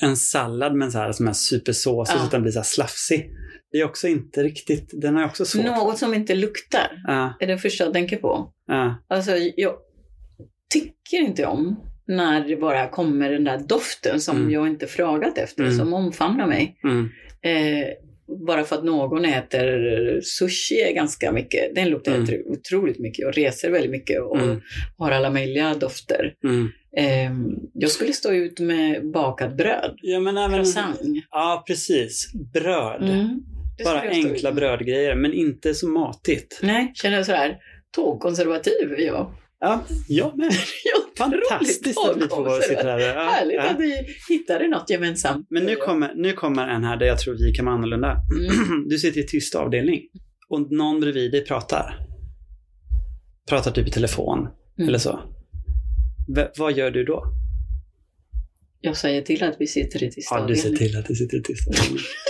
[0.00, 2.18] En sallad med en så här, som är supersåsig Ja.
[2.18, 3.30] så att den blir så här slafsig.
[3.72, 7.36] Det är också inte riktigt, den har jag också svårt Något som inte luktar Ja,
[7.40, 8.52] är det första jag tänker på.
[8.66, 9.74] ja, Alltså, jag
[10.72, 14.50] tycker inte om när det bara kommer den där doften som Mm.
[14.50, 15.76] jag inte frågat efter, Mm.
[15.78, 16.76] som omfamnar mig.
[16.84, 17.08] mm,
[17.42, 17.86] Eh,
[18.46, 22.26] bara för att någon äter sushi ganska mycket, den luktar Mm.
[22.26, 24.60] helt otroligt mycket och reser väldigt mycket och mm,
[24.98, 26.34] har alla möjliga dofter.
[26.44, 26.68] mm.
[26.98, 27.32] Eh,
[27.72, 30.54] jag skulle stå ut med bakat bröd, Ja, men även...
[30.56, 31.00] croissant.
[31.30, 32.32] Ja, precis.
[32.52, 33.02] Bröd.
[33.02, 33.42] Mm.
[33.84, 36.58] Bara jag enkla brödgrejer, men inte så matigt.
[36.62, 37.58] Nej, känner jag sådär,
[37.96, 39.32] tågkonservativ är jag.
[39.60, 40.52] Ja, jag med.
[41.18, 42.98] Fantastiskt att vi får sitta här.
[42.98, 43.70] Ja, Härligt ja.
[43.70, 45.46] att vi hittade något gemensamt.
[45.50, 48.16] Men nu kommer, nu kommer en här där jag tror vi kan vara annorlunda.
[48.38, 48.84] Mm.
[48.88, 50.00] Du sitter i tyst avdelning
[50.48, 52.06] och någon bredvid dig pratar.
[53.48, 54.88] Pratar typ i telefon Mm.
[54.88, 55.20] eller så.
[56.36, 57.24] V- vad gör du då?
[58.80, 60.78] Jag säger till att vi sitter i tyst Ja, du ser avdelning.
[60.90, 61.98] till att du sitter i tyst avdelning.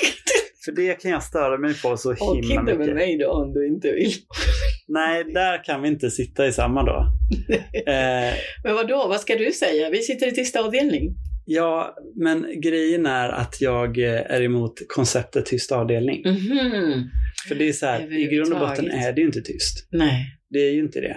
[0.66, 2.94] För det kan jag störa mig på så Och himla inte med mycket.
[2.94, 4.12] mig då om du inte vill.
[4.88, 7.06] Nej, där kan vi inte sitta i samma då.
[7.86, 9.06] Eh, Men vad då?
[9.08, 9.90] vad ska du säga?
[9.90, 11.14] Vi sitter i tyst avdelning.
[11.44, 16.22] ja, men grejen är att jag eh, är emot konceptet tyst avdelning.
[16.26, 17.04] Mhm.
[17.48, 19.88] För det är så här, i grund och botten är det ju inte tyst.
[19.90, 20.26] Nej.
[20.50, 21.16] Det är ju inte det.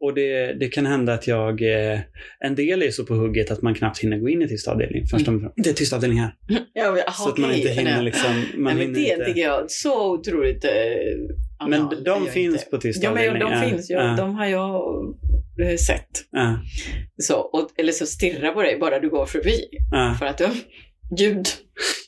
[0.00, 1.62] Och det, det kan hända att jag...
[1.62, 2.00] Eh,
[2.40, 5.06] en del är så på hugget att man knappt hinner gå in i tyst avdelning.
[5.06, 6.34] Först de, det är tyst avdelning här.
[6.72, 8.44] Ja, men, aha, så att man inte hinner liksom...
[8.56, 9.24] Man Nej, men det inte.
[9.24, 12.66] tycker jag så otroligt eh, Men de jag finns inte.
[12.70, 13.60] på tyst Ja, men de ja.
[13.60, 13.90] finns.
[13.90, 14.16] Ja, Ja.
[14.16, 15.04] De har jag
[15.62, 16.08] eh, sett.
[16.30, 16.58] Ja.
[17.18, 19.68] Så, och, eller så stirrar på dig bara du går förbi.
[20.18, 20.46] För att du
[21.20, 21.46] ljud.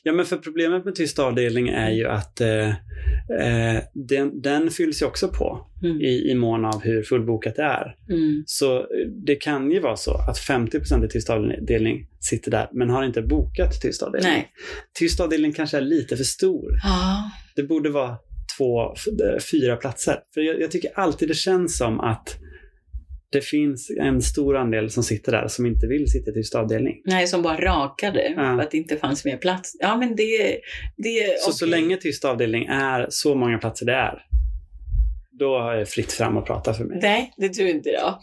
[0.03, 5.01] ja, men för problemet med tyst avdelning är ju att eh, eh, den, den fylls
[5.01, 6.01] ju också på Mm.
[6.01, 7.95] i, i mån av hur fullbokat det är.
[8.09, 8.43] Mm.
[8.45, 8.83] Så eh,
[9.25, 13.21] det kan ju vara så att 50% i tyst avdelning sitter där men har inte
[13.21, 14.31] bokat tyst avdelning.
[14.31, 14.49] Nej.
[14.99, 16.71] Tyst avdelning kanske är lite för stor.
[16.83, 17.31] Ja.
[17.55, 18.17] Det borde vara
[18.57, 20.19] två, f- fyra platser.
[20.33, 22.37] För jag, jag tycker alltid det känns som att
[23.31, 27.01] det finns en stor andel som sitter där som inte vill sitta i tyst avdelning.
[27.05, 28.35] Nej, som bara rakade Ja.
[28.35, 29.71] för att det inte fanns mer plats.
[29.79, 30.59] Ja, men det...
[30.97, 31.81] det Så så okej.
[31.81, 34.23] länge tyst avdelning är så många platser det är,
[35.39, 36.99] då har jag fritt fram att prata för mig.
[37.01, 38.15] Nej, det tror inte jag.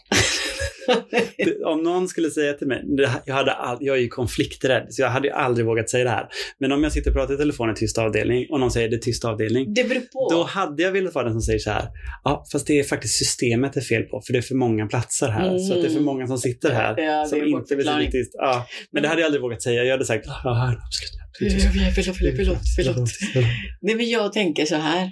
[1.66, 2.82] Om någon skulle säga till mig,
[3.26, 6.10] jag, hade all, jag är ju konflikträdd, så jag hade ju aldrig vågat säga det
[6.10, 6.26] här.
[6.58, 8.96] Men om jag sitter och pratar i telefon i tyst avdelning och någon säger det
[8.96, 10.28] är tyst avdelning, Det beror på.
[10.34, 11.88] då hade jag velat vara den som säger så här,
[12.24, 14.86] ja fast det är faktiskt systemet det är fel på, för det är för många
[14.86, 15.58] platser här.
[15.58, 16.04] Så att det är för Mm.
[16.04, 16.98] många som sitter här.
[17.00, 18.30] Ja, som inte vill sitta tyst.
[18.34, 19.84] Ja, men det hade jag aldrig vågat säga.
[19.84, 21.10] Jag hade sagt, ja, absolut.
[21.38, 22.58] Förlåt, förlåt, förlåt,
[23.32, 23.46] förlåt.
[23.80, 25.10] Nej, men jag tänker så här.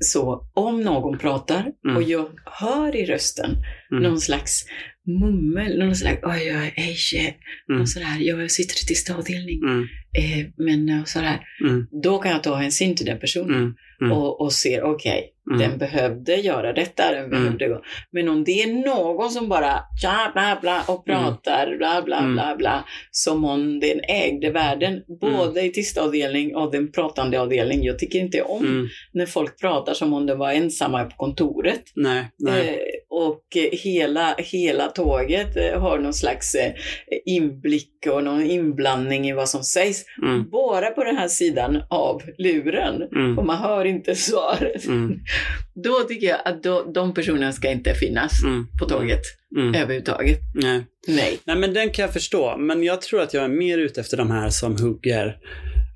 [0.00, 1.96] Så om någon pratar Mm.
[1.96, 3.50] och jag hör i rösten
[3.92, 4.02] Mm.
[4.02, 4.64] någon slags
[5.06, 7.20] mummel, någon slags oj, oj, ej, shit",
[7.68, 7.78] Mm.
[7.78, 11.40] någon sådär, ja, jag sitter i tyst avdelning, Mm, eh, men eh, sådär.
[11.64, 15.32] mm, Då kan jag ta hänsyn till den personen mm, mm, och, och se, okej,
[15.50, 15.60] mm.
[15.60, 17.82] den behövde göra detta, den behövde gå.
[18.10, 22.56] Men om det är någon som bara tja, bla, bla, och pratar bla, bla, bla,
[22.56, 27.84] bla, som om den ägde världen, både i tyst avdelning och den pratande avdelning.
[27.84, 31.82] Jag tycker inte om när folk pratar som om de var ensamma på kontoret.
[31.96, 32.68] Nej, nej.
[32.68, 32.76] Eh,
[33.10, 33.42] och
[33.72, 36.72] hela, hela tåget eh, har någon slags eh,
[37.26, 39.97] inblick och någon inblandning i vad som sägs.
[40.22, 43.02] Mm, Bara på den här sidan av luren.
[43.02, 44.86] mm, Och man hör inte svaret.
[44.86, 45.20] mm,
[45.84, 49.22] Då tycker jag att då, de personerna ska inte finnas mm, på tåget
[49.56, 49.74] mm.
[49.74, 50.38] överhuvudtaget.
[50.54, 50.84] Nej.
[51.08, 51.38] Nej.
[51.44, 52.56] Nej, men den kan jag förstå.
[52.58, 55.36] Men jag tror att jag är mer ute efter de här som hugger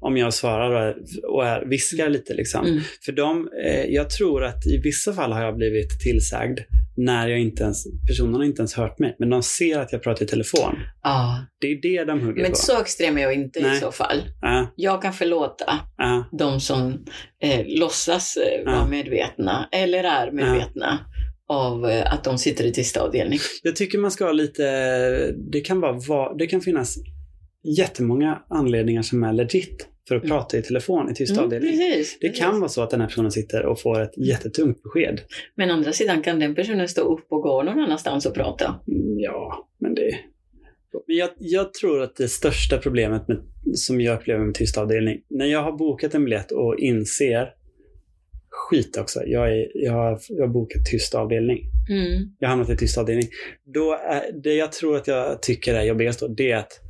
[0.01, 0.97] om jag svarar och, är,
[1.35, 2.35] och är, viskar lite.
[2.35, 2.67] Liksom.
[2.67, 2.81] Mm.
[3.05, 6.59] För de, eh, jag tror att i vissa fall har jag blivit tillsagd
[6.97, 10.03] när jag inte ens, personen har inte ens hört mig, men de ser att jag
[10.03, 10.75] pratar i telefon.
[11.03, 11.47] Ja.
[11.61, 12.57] Det är det de hugger Men på.
[12.57, 13.81] så extrem är jag inte i Nej.
[13.81, 14.23] så fall.
[14.41, 15.65] Ja, Jag kan förlåta
[15.97, 17.05] ja, de som
[17.43, 20.99] eh, låtsas eh, vara medvetna eller är medvetna
[21.49, 23.39] av eh, att de sitter i tysta avdelning.
[23.63, 24.63] Jag tycker man ska ha lite,
[25.53, 26.97] det kan, vara, va- det kan finnas
[27.79, 30.37] jättemånga anledningar som är legit för att Mm.
[30.37, 31.71] prata i telefon i tyst Mm, avdelning.
[31.71, 32.43] precis, Det precis.
[32.45, 35.21] kan vara så att den här personen sitter och får ett jättetungt besked.
[35.55, 38.81] Men å andra sidan kan den personen stå upp och gå någon annanstans och prata.
[38.89, 40.15] Mm, Ja, men det...
[41.07, 43.39] Men jag, jag tror att det största problemet med,
[43.75, 47.49] som jag upplever med tyst avdelning, när jag har bokat en biljett och inser
[48.51, 51.59] skit också, jag, är, jag, har, jag har bokat tyst avdelning.
[51.91, 52.29] Mm.
[52.39, 53.29] Jag har hamnat i tyst avdelning.
[53.75, 56.81] Då är, det jag tror att jag tycker är jobbigast då, det är att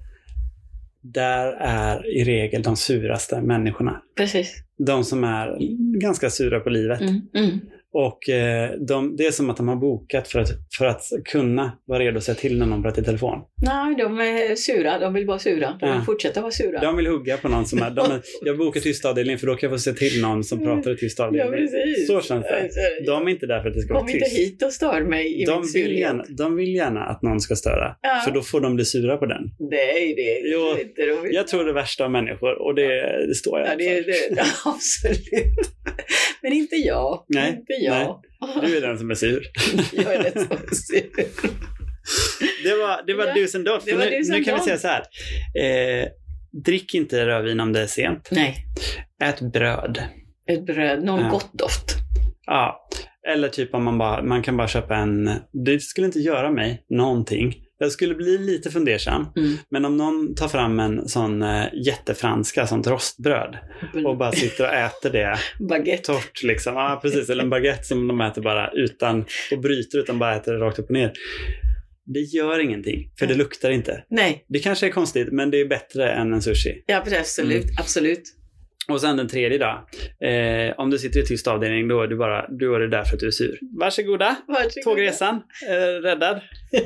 [1.02, 4.02] där är i regel de suraste människorna.
[4.16, 4.54] Precis.
[4.78, 5.56] De som är
[6.00, 7.00] ganska sura på livet.
[7.00, 7.20] Mm.
[7.34, 7.60] Mm.
[7.94, 11.72] Och eh, de, det är som att de har bokat för att, för att kunna
[11.86, 13.38] vara redo att säga till när någon pratar i telefon.
[13.62, 14.98] Nej, de är sura.
[14.98, 15.76] De vill vara sura.
[15.80, 16.02] De vill Ja.
[16.06, 16.80] fortsätta vara sura.
[16.80, 17.90] De vill hugga på någon som är...
[17.90, 20.58] De är jag bokar tyst avdelning för då kan jag få se till någon som
[20.64, 21.52] pratar i tyst ja, avdelning.
[21.60, 22.06] precis.
[22.06, 22.70] Så känns det.
[23.06, 24.38] De är inte där för att det ska Kom vara inte tyst.
[24.38, 27.56] hit och stör mig i De min vill, gärna, de vill gärna att någon ska
[27.56, 27.96] störa.
[28.02, 28.22] Ja.
[28.24, 29.42] För då får de bli sura på den.
[29.70, 31.34] Nej, det är Jo, inte roligt.
[31.34, 34.34] Jag tror det värsta av människor och det, det står jag Ja, det, för.
[34.34, 35.28] det, absolut.
[36.42, 37.24] Men inte jag.
[37.28, 38.22] Nej, inte jag.
[38.62, 39.46] Du är den som är sur.
[39.92, 41.10] jag är den som är sur.
[42.64, 45.02] Det var, det var Ja, det var Nu, nu kan vi säga så här.
[46.02, 46.08] Eh,
[46.64, 48.28] drick inte rödvin om det är sent.
[48.32, 48.56] Nej,
[49.24, 50.02] Ät bröd.
[50.46, 51.04] ett bröd.
[51.04, 51.28] Någon Ja.
[51.30, 51.94] gott doft.
[52.46, 52.88] Ja.
[53.28, 55.30] Eller typ om man bara, man kan bara köpa en,
[55.66, 57.54] det skulle inte göra mig någonting.
[57.82, 59.26] Jag skulle bli lite fundersam.
[59.36, 59.56] Mm.
[59.68, 63.56] Men om någon tar fram en sån äh, jättefranska, sånt rostbröd
[64.06, 66.02] och bara sitter och äter det Baguette.
[66.02, 66.74] torrt liksom.
[66.74, 67.30] Ja, precis.
[67.30, 70.78] Eller en baguette som de äter bara utan och bryter utan bara äter det rakt
[70.78, 71.12] upp och ner.
[72.04, 74.04] Det gör ingenting, för det luktar inte.
[74.10, 76.82] Nej, Det kanske är konstigt, men det är bättre än en sushi.
[76.86, 77.64] ja, absolut.
[77.64, 77.76] Mm.
[77.78, 78.22] absolut.
[78.88, 79.88] Och sen den tredje då.
[80.26, 83.14] Eh, om du sitter i tyst avdelning, då är du bara, då är det därför
[83.14, 83.58] att du är sur.
[83.78, 84.36] Varsågoda!
[84.48, 84.82] Varsågod.
[84.84, 86.40] Tågresan, eh, räddad.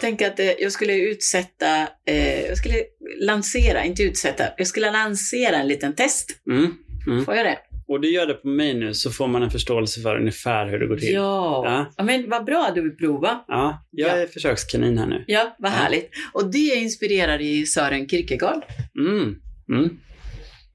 [0.00, 2.74] Tänk att eh, jag skulle utsätta, eh, jag skulle
[3.20, 6.30] lansera, inte utsätta, jag skulle lansera en liten test.
[6.50, 6.74] Mm.
[7.06, 7.24] Mm.
[7.24, 7.58] Får jag det?
[7.94, 10.78] Och du gör det på mig nu så får man en förståelse för ungefär hur
[10.78, 11.12] det går till.
[11.12, 11.62] Ja.
[11.64, 11.86] Ja.
[11.96, 12.04] ja.
[12.04, 13.44] Men vad bra att du vill prova.
[13.48, 14.12] Ja, jag Ja.
[14.22, 15.24] är försökskanin här nu.
[15.26, 16.10] Ja, vad härligt.
[16.32, 18.62] Och det är inspirerad i Sören Kierkegaard.
[18.98, 19.36] Mm.
[19.68, 19.98] Mm.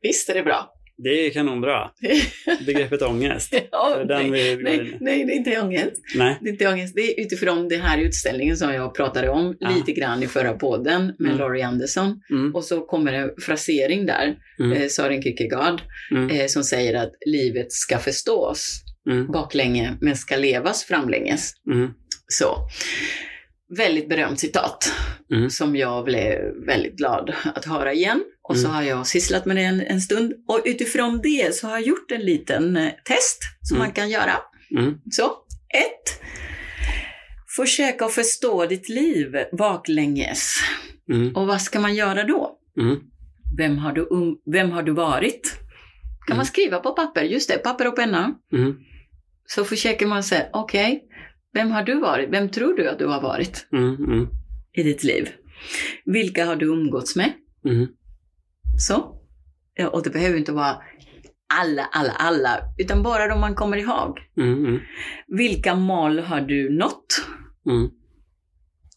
[0.02, 0.74] Visst är det bra?
[1.04, 1.92] Det är kanonbra.
[2.66, 3.54] Begreppet ångest.
[3.72, 5.92] ja, nej, nej, nej, det är inte ångest.
[6.16, 6.38] Nej.
[6.42, 6.96] Det är inte ångest.
[6.96, 9.70] Det är utifrån den här utställningen som jag pratade om Ja.
[9.70, 11.38] lite grann i förra podden med Mm.
[11.38, 12.22] Laurie Anderson.
[12.30, 12.56] Mm.
[12.56, 14.72] Och så kommer en frasering där, Mm.
[14.78, 15.82] eh, Sören Kierkegaard,
[16.12, 16.30] Mm.
[16.30, 19.28] eh, som säger att livet ska förstås Mm.
[19.32, 21.54] baklänge men ska levas framlänges.
[21.72, 21.90] Mm.
[22.28, 22.56] Så.
[23.78, 24.94] Väldigt berömt citat
[25.50, 28.24] som jag blev väldigt glad att höra igen.
[28.50, 28.76] Och så Mm.
[28.76, 30.34] har jag sysslat med det en, en stund.
[30.48, 33.88] Och utifrån det så har jag gjort en liten eh, test som Mm.
[33.88, 34.34] man kan göra.
[34.78, 34.94] Mm.
[35.12, 35.24] Så,
[35.74, 36.22] ett.
[37.56, 40.56] Försök att förstå ditt liv baklänges.
[41.36, 42.56] Och vad ska man göra då?
[43.58, 45.58] Vem har du, um, vem har du varit?
[46.28, 47.24] Kan man skriva på papper?
[47.24, 48.34] Just det, papper och penna.
[48.54, 48.76] Mm.
[49.46, 51.04] Så försöker man säga, okej,
[51.54, 52.30] vem har du varit?
[52.32, 53.96] Vem tror du att du har varit Mm.
[53.96, 54.28] Mm.
[54.74, 55.30] i ditt liv?
[56.06, 57.32] Vilka har du umgåtts med?
[58.80, 59.02] Mm.
[59.02, 59.16] Så.
[59.92, 60.78] Och det behöver inte vara
[61.54, 64.20] alla, alla, alla, utan bara de man kommer ihåg.
[64.38, 64.66] Mm.
[64.66, 64.80] Mm.
[65.28, 67.26] Vilka mål har du nått?
[67.70, 67.90] Mm.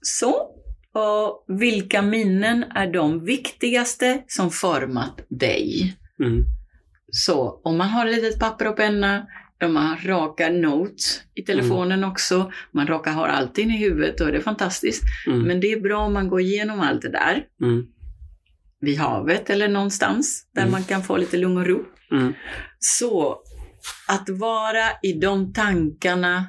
[0.02, 0.48] Så.
[0.94, 5.96] Och vilka minnen är de viktigaste som format dig?
[6.20, 6.44] Mm.
[7.10, 9.26] Så om man har ett litet papper och penna,
[9.64, 14.32] om man råkar notes i telefonen också, man råkar ha allting i huvudet, då är
[14.32, 15.02] det fantastiskt.
[15.26, 15.42] Mm.
[15.42, 17.86] Men det är bra om man går igenom allt det där Mm.
[18.82, 20.72] Vid havet eller någonstans där Mm.
[20.72, 21.84] man kan få lite lugn och ro.
[22.12, 22.32] Mm.
[22.78, 23.36] Så
[24.08, 26.46] att vara i de tankarna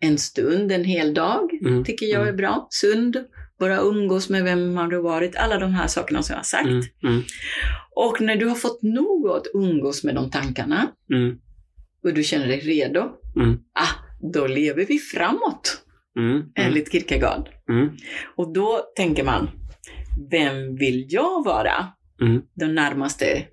[0.00, 1.84] en stund, en hel dag, Mm.
[1.84, 2.66] tycker jag är bra.
[2.70, 3.16] Sund,
[3.60, 6.66] bara umgås med vem har du varit, alla de här sakerna som jag har sagt.
[6.66, 6.82] Mm.
[7.04, 7.22] Mm.
[7.96, 11.36] Och när du har fått nog att umgås med de tankarna Mm.
[12.04, 13.00] och du känner dig redo,
[13.36, 13.52] Mm.
[13.74, 13.94] ah,
[14.32, 15.82] då lever vi framåt,
[16.18, 16.30] Mm.
[16.30, 16.46] Mm.
[16.54, 17.48] enligt Kierkegaard.
[17.70, 17.88] Mm.
[18.36, 19.50] Och då tänker man,
[20.30, 21.86] vem vill jag vara
[22.20, 22.42] Mm.
[22.54, 23.44] de närmaste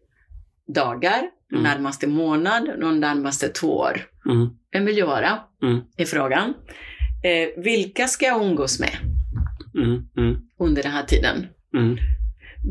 [0.76, 1.64] dagar, de Mm.
[1.64, 4.02] närmaste månad, de närmaste två år?
[4.30, 4.50] Mm.
[4.72, 5.40] Vem vill jag vara?
[5.64, 5.82] Mm.
[5.98, 6.54] Är frågan.
[7.24, 8.92] Eh, vilka ska jag umgås med
[9.76, 10.04] Mm.
[10.18, 10.38] Mm.
[10.60, 11.48] under den här tiden?
[11.74, 11.98] Mm.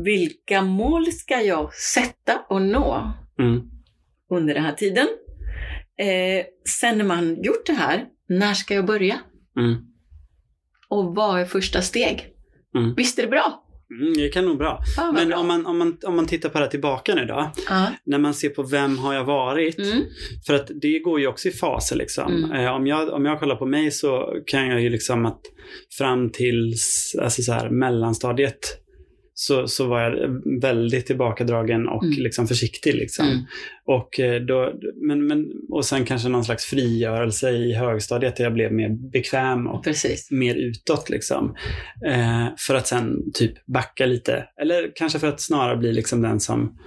[0.03, 3.11] Vilka mål ska jag sätta och nå
[4.29, 5.07] under den här tiden?
[5.97, 9.19] Eh, sen när man gjort det här, när ska jag börja?
[10.89, 12.27] Och vad är första steg?
[12.75, 12.93] Mm.
[12.95, 13.64] Visst är det bra?
[13.91, 14.83] Mm, det kan nog bra.
[14.97, 15.37] Vad Men bra.
[15.37, 17.51] om man, om, man, om man tittar på det här tillbaka nu då.
[17.69, 17.87] Ja.
[18.05, 19.79] När man ser på vem har jag varit.
[19.79, 20.03] Mm.
[20.47, 22.43] För att det går ju också i faser liksom.
[22.43, 22.51] Mm.
[22.51, 25.41] Eh, om, jag, om jag kollar på mig så kan jag ju liksom att
[25.97, 26.73] fram till
[27.21, 28.84] alltså så här, mellanstadiet
[29.37, 32.23] så, så var jag väldigt tillbakadragen och Mm.
[32.23, 32.95] liksom försiktig.
[32.95, 33.25] Liksom.
[33.25, 33.39] Mm.
[33.85, 34.73] Och, eh, då,
[35.07, 39.67] men, men, och sen kanske någon slags frigörelse i högstadiet där jag blev mer bekväm
[39.67, 40.31] och Precis.
[40.31, 41.09] mer utåt.
[41.09, 41.55] Liksom.
[42.07, 44.45] Eh, för att sen typ backa lite.
[44.61, 46.77] Eller kanske för att snarare bli liksom den som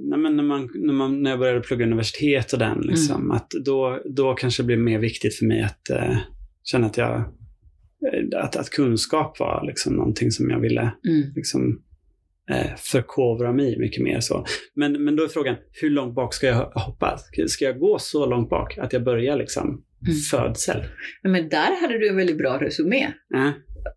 [0.00, 3.50] Nej, men när, man, när, man, när jag började plugga universitet och den, liksom, att
[3.64, 6.16] då, då kanske det blev mer viktigt för mig att eh,
[6.64, 7.24] känna att jag
[8.36, 11.32] att, att kunskap var liksom någonting som jag ville Mm.
[11.36, 11.82] liksom,
[12.50, 14.20] eh, förkovra mig mycket mer.
[14.20, 14.44] Så.
[14.74, 17.18] Men, men då är frågan, hur långt bak ska jag hoppa?
[17.18, 20.14] Ska- Ska jag gå så långt bak att jag börjar liksom Mm.
[20.30, 20.84] födsel?
[21.22, 23.02] Men där hade du en väldigt bra resumé.
[23.34, 23.50] Äh,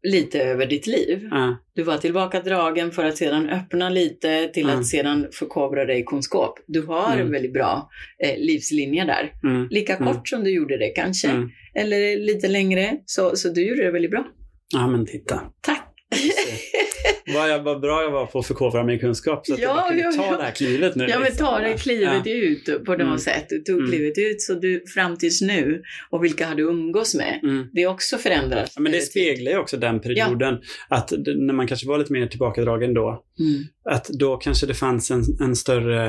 [0.03, 1.29] Lite över ditt liv.
[1.33, 4.79] äh, Du var tillbakadragen för att sedan öppna lite till Mm.
[4.79, 6.59] att sedan förkovra dig i kunskap.
[6.67, 7.25] Du har Mm.
[7.25, 7.89] en väldigt bra
[8.23, 9.31] eh, livslinje där.
[9.43, 10.13] mm, Lika Mm.
[10.13, 11.27] kort som du gjorde det kanske.
[11.27, 11.49] mm.
[11.75, 12.97] Eller lite längre.
[13.05, 14.27] Så, så du gjorde det väldigt bra.
[14.73, 15.41] Ja, men titta.
[15.61, 15.87] Tack!
[17.33, 19.99] Vad, jag, vad bra jag var på att förkovra min kunskap så att Ja, jag
[19.99, 20.37] ja, ta ja.
[20.37, 21.05] det här klivet nu.
[21.09, 22.31] Ja, men ta det klivet Ja.
[22.33, 23.17] ut på något Mm.
[23.17, 23.45] sätt.
[23.49, 23.91] Du tog Mm.
[23.91, 25.81] klivet ut så du fram tills nu.
[26.09, 27.39] Och vilka har du umgås med?
[27.43, 27.67] Mm.
[27.73, 28.71] Det är också förändrat.
[28.75, 30.57] Ja, men det speglar ju också den perioden.
[30.89, 33.63] Att när man kanske var lite mer tillbakadragen då, Mm.
[33.89, 36.05] att då kanske det fanns en, en större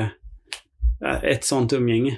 [1.05, 2.17] eh, ett sånt umgänge.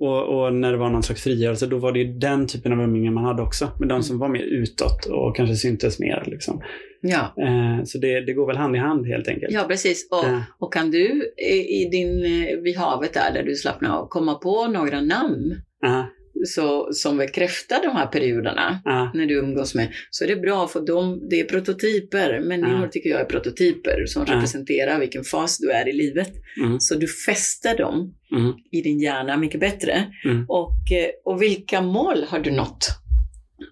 [0.00, 0.12] Mm.
[0.12, 2.80] Och, och när det var någon slags frigörelse, då var det ju den typen av
[2.80, 3.68] umgänge man hade också.
[3.78, 6.22] Men de som var mer utåt och kanske syntes mer.
[6.26, 6.62] Liksom.
[7.00, 7.34] Ja.
[7.42, 9.52] Eh, så det, det går väl hand i hand helt enkelt.
[9.52, 10.08] ja, precis.
[10.10, 11.32] Och, Eh, och kan du
[11.78, 16.06] i din, eh, vid havet där, där du slappnar av, komma på några namn aha,
[16.46, 20.68] så, som bekräftar de här perioderna aha, när du umgås med, så är det bra
[20.68, 22.40] för de, det är prototyper.
[22.40, 22.88] Människor Ja.
[22.92, 24.34] tycker jag är prototyper som Ja.
[24.34, 26.32] representerar vilken fas du är i livet.
[26.60, 30.12] mm, Så du fäster dem mm, i din hjärna mycket bättre.
[30.24, 30.44] Mm.
[30.48, 32.86] Och, eh, och vilka mål har du nått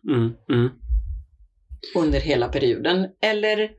[0.09, 0.69] mm, mm.
[1.97, 3.07] under hela perioden?
[3.23, 3.71] Eller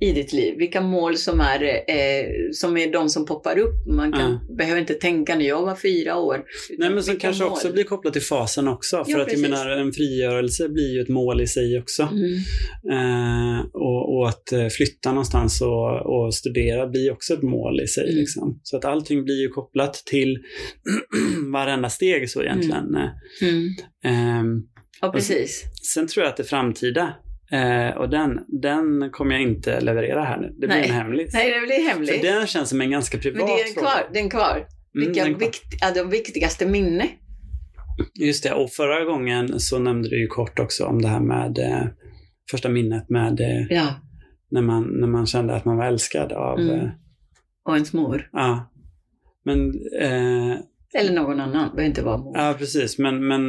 [0.00, 0.54] i ditt liv?
[0.58, 3.86] Vilka mål som är, eh, som är de som poppar upp?
[3.86, 6.44] Man kan, behöver inte tänka när jag var fyra år.
[6.78, 7.52] Nej, men som kanske mål?
[7.52, 9.04] också blir kopplat till fasen också.
[9.04, 12.08] För Ja, att jag menar, en frigörelse blir ju ett mål i sig också.
[12.12, 12.34] Mm.
[12.92, 17.86] Eh, och, och att eh, flytta någonstans och, och studera blir också ett mål i
[17.86, 18.04] sig.
[18.04, 18.16] Mm.
[18.16, 18.60] Liksom.
[18.62, 20.38] Så att allting blir ju kopplat till
[21.52, 22.96] varenda steg så egentligen.
[23.42, 23.68] Mm.
[24.04, 24.62] Eh,
[25.00, 25.64] Ja, precis.
[25.94, 27.14] sen tror jag att det framtida,
[27.52, 30.46] eh, och den, den kommer jag inte leverera här nu.
[30.48, 30.88] Det blir Nej.
[30.88, 31.34] en hemlis.
[31.34, 32.22] Nej, det blir För hemligt.
[32.22, 33.86] den känns som en ganska privat Men det är fråga.
[33.86, 34.08] kvar.
[34.12, 34.56] Den är kvar.
[34.56, 34.68] Mm,
[35.06, 35.46] Vilka den är kvar.
[35.46, 37.08] vikt, ja, de viktigaste minne?
[38.14, 41.58] Just det, och förra gången så nämnde du ju kort också om det här med
[41.58, 41.86] eh,
[42.50, 43.94] första minnet med eh, Ja,
[44.50, 46.58] när, man, när man kände att man var älskad av...
[46.60, 46.74] Mm.
[46.80, 46.88] Eh,
[47.64, 48.28] och ens mor.
[48.32, 48.72] ja.
[49.44, 49.68] Men,
[50.00, 50.56] eh,
[50.94, 51.52] Eller någon annan.
[51.76, 52.36] behöver inte vara mor.
[52.38, 53.40] ja precis, men, men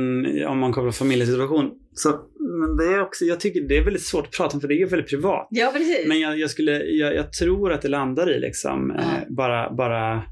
[0.48, 4.26] om man kopplar familjesituation så, men det är också, jag tycker det är väldigt svårt
[4.26, 5.48] att prata om för det är väldigt privat.
[5.52, 6.08] Ja, precis.
[6.08, 9.02] Men jag, jag skulle, jag, jag tror att det landar i liksom, Ja.
[9.02, 10.24] eh, bara, bara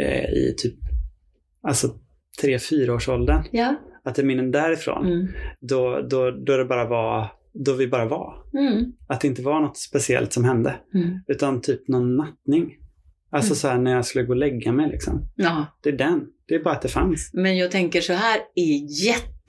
[0.00, 0.74] eh, i typ,
[1.62, 1.88] alltså
[2.40, 3.42] tre, fyra års åldern.
[3.52, 3.74] Ja.
[4.04, 5.06] Att det är minnen därifrån.
[5.06, 5.28] Mm.
[5.60, 8.34] Då, då, då det bara var, då vi bara var.
[8.58, 8.92] Mm.
[9.08, 10.74] Att det inte var något speciellt som hände.
[10.94, 11.18] Mm.
[11.26, 12.76] Utan typ någon nattning.
[13.30, 13.56] Alltså Mm.
[13.56, 15.28] så här när jag skulle gå och lägga mig liksom.
[15.36, 15.66] Ja.
[15.82, 16.26] Det är den.
[16.48, 17.30] Det är bara att det fanns.
[17.34, 19.04] Men jag tänker så här är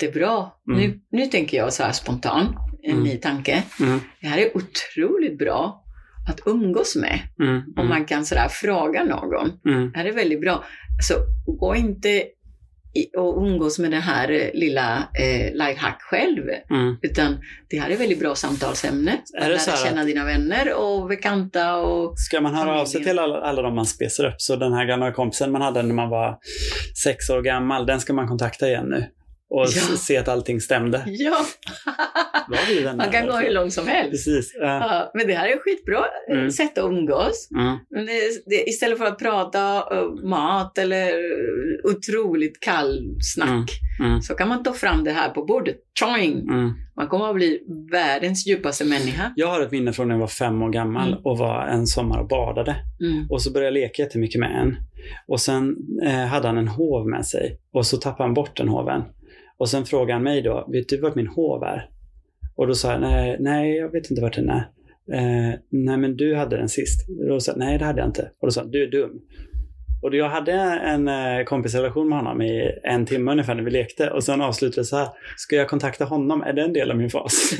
[0.05, 0.51] jättebra.
[0.69, 0.79] Mm.
[0.79, 3.03] Nu, nu tänker jag så här spontan, en Mm.
[3.03, 3.63] ny tanke.
[3.79, 5.83] Mm, Det här är otroligt bra
[6.29, 7.19] att umgås med.
[7.39, 9.51] mm, Om mm, man kan sådär fråga någon.
[9.65, 10.63] mm, Det här är väldigt bra.
[11.07, 11.13] Så
[11.59, 12.23] gå inte
[13.17, 16.43] och umgås med det här eh, lilla eh, lifehack själv.
[16.69, 16.97] mm.
[17.01, 17.37] Utan
[17.69, 19.17] det här är väldigt bra samtalsämne.
[19.41, 23.37] Är Lära känna dina vänner och bekanta och Ska man höra av sig till alla,
[23.41, 26.37] alla de man spesar upp, så den här gamla kompisen man hade när man var
[27.03, 29.05] sex år gammal, den ska man kontakta igen nu.
[29.49, 29.97] Och Ja.
[29.97, 31.03] se att allting stämde.
[31.07, 31.37] ja,
[32.97, 34.11] man kan gå hur långt som helst.
[34.11, 34.51] Precis.
[34.59, 34.65] Ja.
[34.65, 36.51] Ja, men det här är ett skitbra eh, Mm.
[36.51, 37.49] sätt att umgås.
[37.55, 38.13] Mm, Men det,
[38.45, 44.47] det, istället för att prata eh, mat eller eh, otroligt kall snack mm, så kan
[44.49, 45.75] man ta fram det här på bordet.
[45.99, 46.39] Tjoing!
[46.49, 46.73] mm.
[46.97, 47.59] Man kommer att bli
[47.91, 49.33] världens djupaste människa.
[49.35, 51.19] Jag har ett minne från när jag var fem år gammal Mm.
[51.25, 52.75] och var en sommar och badade.
[53.01, 53.27] Mm.
[53.31, 54.77] Och så började jag leka jättemycket med en.
[55.27, 57.57] Och sen eh, hade han en hov med sig.
[57.73, 59.01] Och så tappade han bort den hoven.
[59.57, 61.89] Och sen frågade han mig då, vet du vart min hov är?
[62.55, 64.69] Och då sa jag, nej, nej jag vet inte vart den är.
[65.13, 67.09] Eh, nej men du hade den sist.
[67.21, 68.31] Och då sa jag, nej det hade jag inte.
[68.41, 69.11] Och då sa han, du är dum.
[70.03, 70.51] Och då jag hade
[70.85, 74.09] en eh, kompisrelation med honom i en timme ungefär när vi lekte.
[74.09, 76.41] Och sen avslutade det så här, ska jag kontakta honom?
[76.41, 77.33] Är det en del av min fas?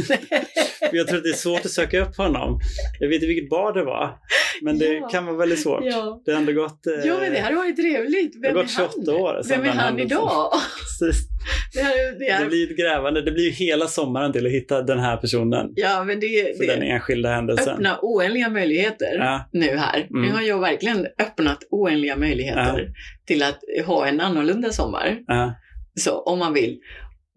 [0.89, 2.59] För jag tror att det är svårt att söka upp honom.
[2.99, 4.17] Jag vet inte vilket bar det var.
[4.61, 5.07] Men det Ja.
[5.07, 5.81] kan vara väldigt svårt.
[5.83, 6.21] Ja.
[6.25, 6.87] Det har ändå gått...
[6.87, 8.33] Eh, ja, men det här var ju trevligt.
[8.33, 8.87] det Vem har är gått han?
[9.05, 10.51] 28 år sedan Vem är han idag?
[10.99, 11.27] Precis.
[11.73, 13.21] Det här, det här, Det blir ett grävande.
[13.21, 15.69] Det blir ju hela sommaren till att hitta den här personen.
[15.75, 17.73] ja, men det, För den det enskilda händelsen.
[17.73, 20.07] öppnar oändliga möjligheter Ja, nu här.
[20.09, 20.31] Nu Mm.
[20.31, 22.89] har jag verkligen öppnat oändliga möjligheter
[23.27, 25.17] till att ha en annorlunda sommar.
[25.27, 25.53] ja.
[25.99, 26.79] Så om man vill.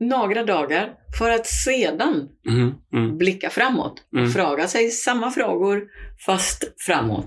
[0.00, 3.18] Några dagar för att sedan Mm, mm.
[3.18, 4.30] blicka framåt och Mm.
[4.30, 5.82] fråga sig samma frågor
[6.26, 7.26] fast framåt.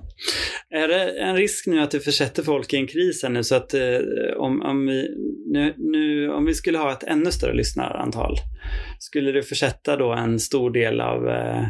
[0.70, 3.56] Är det en risk nu att du försätter folk i en kris här nu så
[3.56, 3.98] att eh,
[4.38, 5.08] om, om, vi,
[5.52, 8.36] nu, nu, om vi skulle ha ett ännu större lyssnarantal,
[9.00, 11.64] skulle du försätta då en stor del av, eh,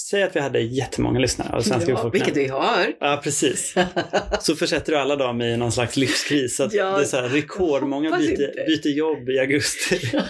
[0.00, 2.24] säg att vi hade jättemånga lyssnare av svenska Ja, befolkningen.
[2.26, 2.86] vilket vi har.
[3.00, 3.74] Ja, precis.
[4.40, 6.56] Så försätter du alla dem i någon slags livskris.
[6.56, 8.52] Så att Ja, det är så här, rekordmånga byter, inte.
[8.66, 10.00] byter jobb i augusti.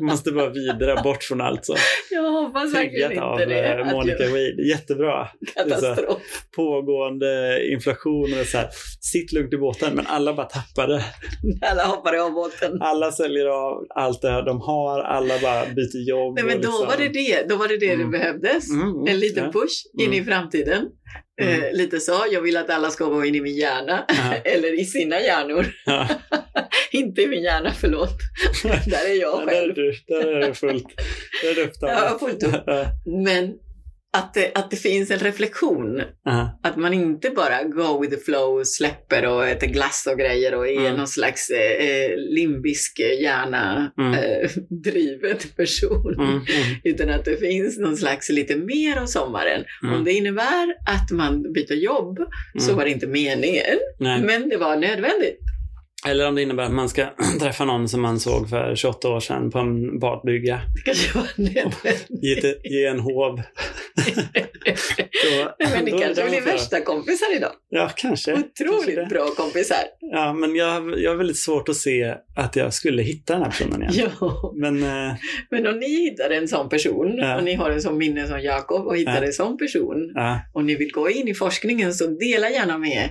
[0.00, 1.76] Måste bara vidare bort från allt så.
[2.10, 3.68] Jag hoppas verkligen Triggat av inte det.
[3.80, 4.68] eh, Monica jag- Wade.
[4.68, 5.28] Jättebra.
[5.54, 6.18] Katastrof.
[6.56, 8.68] Pågående inflation och så här.
[9.00, 9.94] Sitt lugnt i båten.
[9.94, 11.04] Men alla bara tappade.
[11.70, 12.82] Alla hoppade av båten.
[12.82, 15.00] Alla säljer av allt det här de har.
[15.00, 16.34] Alla bara byter jobb.
[16.34, 17.48] Nej, men då liksom- var det det.
[17.48, 18.10] Då var det det Mm.
[18.10, 18.70] det behövdes.
[18.70, 19.52] Mm, mm, En liten ja.
[19.52, 20.26] push in i Mm.
[20.26, 20.86] framtiden.
[21.42, 21.62] Mm.
[21.62, 22.24] Eh, lite så.
[22.30, 24.04] Jag vill att alla ska vara inne i min hjärna.
[24.44, 25.66] Eller i sina hjärnor.
[26.92, 28.18] Inte i min hjärna, förlåt.
[28.62, 29.74] Där är jag Där är själv.
[29.74, 29.92] du.
[30.06, 30.86] Där är det fullt.
[31.42, 31.98] Där är det upptaget.
[32.02, 32.64] Ja, fullt upp.
[33.24, 33.54] Men
[34.18, 36.02] att det, att det finns en reflektion.
[36.24, 36.60] Ja.
[36.62, 40.68] Att man inte bara go with the flow, släpper och äter glass och grejer och
[40.68, 40.96] är Mm.
[40.96, 44.14] någon slags eh, eh, limbisk hjärna Mm.
[44.14, 44.50] eh,
[44.82, 46.14] driven person.
[46.14, 46.42] Mm, mm,
[46.84, 49.64] Utan att det finns någon slags lite mer av sommaren.
[49.82, 49.94] Mm.
[49.94, 52.18] Om det innebär att man byter jobb
[52.58, 52.76] så Mm.
[52.76, 53.78] var det inte meningen.
[54.00, 54.22] nej.
[54.22, 55.38] Men det var nödvändigt.
[56.08, 57.06] Eller om det innebär att man ska
[57.40, 61.26] träffa någon som man såg för 28 år sedan på en badbrygga Det kanske var
[61.36, 62.44] nödvändigt.
[62.44, 63.40] ett, i en hov.
[63.96, 67.52] Då- men ni kanske blir värsta kompisar idag.
[67.70, 68.32] Ja, kanske.
[68.32, 69.06] Kanske Otroligt det.
[69.10, 69.78] bra kompisar.
[70.00, 73.50] Ja, men jag, jag har väldigt svårt att se att jag skulle hitta den här
[73.50, 74.10] personen igen.
[74.20, 74.52] Ja.
[74.56, 75.14] Men eh,
[75.50, 77.36] Men om ni hittar en sån person Ja.
[77.36, 79.26] och ni har en sån minne som Jakob och hittar Ja.
[79.26, 80.14] en sån person
[80.52, 83.10] och ni vill gå in i forskningen så dela gärna med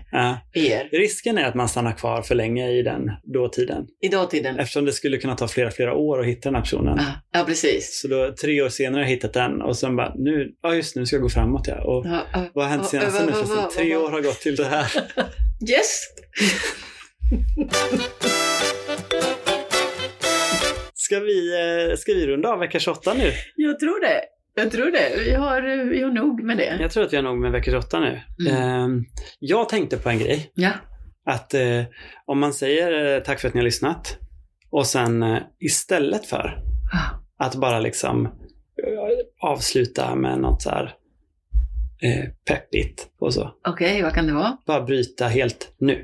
[0.54, 3.86] er risken är att man stannar kvar för länge i den dåtiden.
[4.02, 4.60] i dagtiden.
[4.60, 6.98] Eftersom det skulle kunna ta flera, flera år att hitta den här personen.
[6.98, 8.00] Ja, ja precis.
[8.02, 10.96] Så då tre år senare har jag hittat den och sen bara, nu, ja just
[10.96, 11.82] nu ska jag gå framåt ja.
[11.84, 12.46] Och Ja, ja.
[12.54, 13.70] vad har hänt Ja, senaste vad- nu förresten?
[13.84, 14.92] Tre år har gått till det här.
[15.70, 16.00] Yes!
[20.94, 21.54] Ska vi,
[21.90, 23.32] eh, ska vi runda av vecka 28 nu?
[23.56, 24.22] Jag tror det.
[24.56, 25.24] Jag tror det.
[25.26, 26.78] Vi har, vi har nog med det.
[26.80, 28.22] Jag tror att vi har nog med vecka 28 nu.
[28.50, 28.56] Mm.
[28.98, 29.04] Eh,
[29.40, 30.52] jag tänkte på en grej.
[30.54, 30.72] Ja.
[31.26, 31.84] Att eh,
[32.26, 34.18] om man säger eh, tack för att ni har lyssnat
[34.72, 35.26] och sen
[35.60, 36.58] istället för
[37.40, 38.30] att bara liksom
[39.46, 40.94] avsluta med något så här
[42.02, 43.52] eh, peppigt och så.
[43.68, 44.58] Okej, vad kan det vara?
[44.66, 46.02] Bara bryta helt nu.